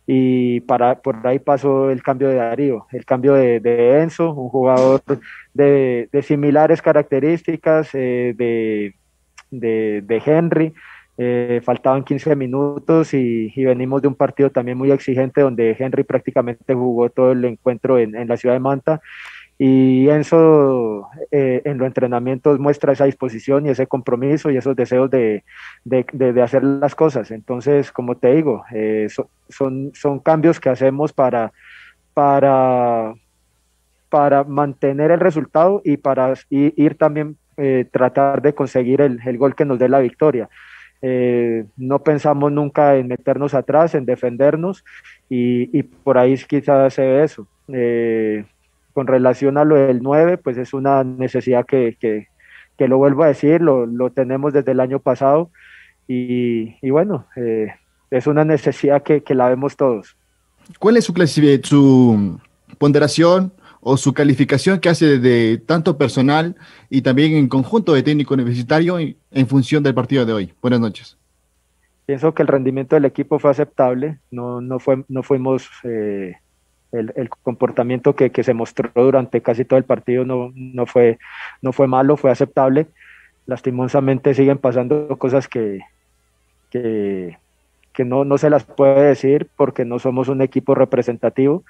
y 0.07 0.61
para, 0.61 1.00
por 1.00 1.27
ahí 1.27 1.38
pasó 1.38 1.90
el 1.90 2.03
cambio 2.03 2.29
de 2.29 2.37
Darío, 2.37 2.87
el 2.92 3.05
cambio 3.05 3.35
de, 3.35 4.00
Enzo, 4.03 4.33
un 4.33 4.48
jugador 4.50 5.03
de, 5.55 6.09
similares 6.22 6.83
características 6.83 7.90
eh, 7.94 8.35
de, 8.37 8.94
de, 9.50 10.22
Henry. 10.24 10.74
Eh, 11.16 11.61
faltaban 11.64 12.03
15 12.03 12.35
minutos 12.35 13.14
y, 13.14 13.53
venimos 13.57 14.03
de 14.03 14.09
un 14.09 14.14
partido 14.14 14.50
también 14.50 14.77
muy 14.77 14.90
exigente 14.90 15.40
donde 15.40 15.77
Henry 15.79 16.03
prácticamente 16.05 16.74
jugó 16.74 17.09
todo 17.09 17.33
el 17.33 17.44
encuentro 17.44 17.98
en, 17.98 18.14
en 18.16 18.29
la 18.29 18.37
ciudad 18.37 18.57
de 18.57 18.61
Manta 18.61 19.00
y 19.57 20.09
Enzo 20.09 21.09
eh, 21.31 21.62
en 21.64 21.79
los 21.79 21.87
entrenamientos 21.87 22.59
muestra 22.59 22.93
esa 22.93 23.05
disposición 23.05 23.67
y 23.67 23.71
ese 23.71 23.87
compromiso 23.87 24.51
y 24.51 24.57
esos 24.57 24.75
deseos 24.75 25.11
de, 25.11 25.45
de, 25.85 26.43
hacer 26.43 26.64
las 26.64 26.95
cosas. 26.95 27.31
Entonces, 27.31 27.93
como 27.93 28.17
te 28.17 28.35
digo, 28.35 28.64
eh, 28.73 29.07
son, 29.49 29.93
son 29.95 30.19
cambios 30.19 30.59
que 30.59 30.71
hacemos 30.71 31.12
para, 31.12 31.53
para, 32.14 33.14
para 34.09 34.43
mantener 34.43 35.12
el 35.12 35.21
resultado 35.21 35.83
y 35.85 35.99
para 35.99 36.35
ir 36.51 36.99
también 36.99 37.37
eh, 37.57 37.87
tratar 37.93 38.43
de 38.43 38.55
conseguir 38.55 39.01
el, 39.01 39.21
el, 39.25 39.38
gol 39.38 39.55
que 39.55 39.64
nos 39.64 39.79
dé 39.79 39.88
la 39.88 40.01
victoria. 40.01 40.49
no 41.77 42.03
pensamos 42.03 42.51
nunca 42.51 42.97
en 42.97 43.07
meternos 43.07 43.55
atrás, 43.55 43.95
en 43.95 44.05
defendernos 44.05 44.85
y, 45.29 45.79
y 45.79 45.83
por 45.85 46.19
ahí 46.19 46.35
quizás 46.49 46.95
se 46.95 47.03
ve 47.03 47.23
eso 47.23 47.47
con 48.94 49.09
relación 49.09 49.59
a 49.59 49.64
lo 49.64 49.74
del 49.74 50.02
9, 50.02 50.38
pues 50.38 50.57
es 50.57 50.72
una 50.72 51.04
necesidad 51.04 51.66
que, 51.66 51.96
que, 52.00 52.28
que 52.78 52.88
lo 52.88 52.96
vuelvo 52.96 53.24
a 53.24 53.26
decir, 53.26 53.61
lo, 53.61 53.87
lo, 53.87 54.11
tenemos 54.11 54.52
desde 54.52 54.72
el 54.72 54.80
año 54.80 55.00
pasado 55.00 55.50
y, 56.07 56.76
y 56.80 56.90
bueno, 56.90 57.26
eh, 57.37 57.72
es 58.11 58.26
una 58.28 58.44
necesidad 58.44 59.02
que, 59.02 59.22
que, 59.22 59.35
la 59.35 59.48
vemos 59.48 59.76
todos. 59.76 60.16
¿Cuál 60.78 60.96
es 60.96 61.04
su, 61.04 61.12
su 61.64 62.40
ponderación 62.78 63.52
o 63.80 63.96
su 63.96 64.14
calificación 64.14 64.78
que 64.78 64.88
hace 64.88 65.18
de 65.18 65.59
tanto 65.59 65.98
personal 65.98 66.54
y 66.88 67.02
también 67.02 67.35
en 67.35 67.48
conjunto 67.48 67.94
de 67.94 68.02
técnico 68.04 68.35
universitario 68.35 68.96
en 68.98 69.46
función 69.48 69.83
del 69.83 69.94
partido 69.94 70.24
de 70.24 70.33
hoy? 70.33 70.54
Buenas 70.62 70.80
noches. 70.80 71.18
Pienso 72.07 72.33
que 72.33 72.42
el 72.42 72.48
rendimiento 72.48 72.94
del 72.94 73.07
equipo 73.07 73.40
fue 73.40 73.50
aceptable, 73.50 74.20
no, 74.30 74.61
no, 74.61 74.78
fue, 74.78 75.04
no 75.09 75.24
fuimos... 75.24 75.68
Eh, 75.83 76.37
el, 76.94 77.28
comportamiento 77.42 78.14
que, 78.14 78.30
se 78.42 78.54
mostró 78.54 78.90
durante 78.94 79.40
casi 79.40 79.64
todo 79.64 79.78
el 79.78 79.85
partido 79.85 80.24
no, 80.24 80.52
no, 80.54 80.87
fue, 80.87 81.18
no 81.62 81.72
fue 81.72 81.87
malo, 81.87 82.16
fue 82.16 82.30
aceptable. 82.30 82.87
Lastimosamente 83.46 84.35
siguen 84.35 84.59
pasando 84.59 85.09
cosas 85.18 85.48
que, 85.48 85.80
que, 86.70 87.37
no, 88.04 88.24
no 88.24 88.38
se 88.38 88.50
las 88.50 88.64
puede 88.64 89.09
decir 89.09 89.48
porque 89.57 89.85
no 89.85 89.98
somos 89.98 90.28
un 90.28 90.42
equipo 90.42 90.74
representativo, 90.74 91.64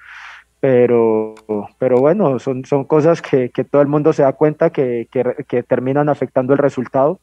pero, 0.59 1.35
pero 1.77 1.97
bueno, 1.97 2.39
son, 2.39 2.65
son 2.65 2.85
cosas 2.85 3.21
que, 3.21 3.49
todo 3.69 3.81
el 3.81 3.87
mundo 3.87 4.13
se 4.13 4.23
da 4.23 4.33
cuenta 4.33 4.69
que, 4.69 5.07
que, 5.11 5.63
terminan 5.63 6.09
afectando 6.09 6.53
el 6.53 6.59
resultado, 6.59 7.19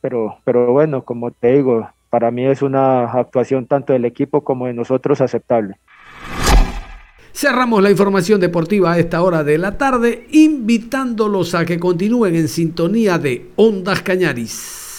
pero, 0.00 0.38
pero 0.44 0.72
bueno, 0.72 1.02
como 1.02 1.30
te 1.30 1.52
digo, 1.54 1.88
para 2.10 2.30
mí 2.30 2.46
es 2.46 2.62
una 2.62 3.04
actuación 3.12 3.66
tanto 3.66 3.92
del 3.92 4.04
equipo 4.04 4.42
como 4.42 4.66
de 4.66 4.74
nosotros 4.74 5.20
aceptable. 5.20 5.76
Cerramos 7.40 7.80
la 7.84 7.92
información 7.92 8.40
deportiva 8.40 8.90
a 8.90 8.98
esta 8.98 9.22
hora 9.22 9.44
de 9.44 9.58
la 9.58 9.78
tarde, 9.78 10.26
invitándolos 10.32 11.54
a 11.54 11.64
que 11.64 11.78
continúen 11.78 12.34
en 12.34 12.48
sintonía 12.48 13.16
de 13.16 13.52
Ondas 13.54 14.02
Cañaris. 14.02 14.87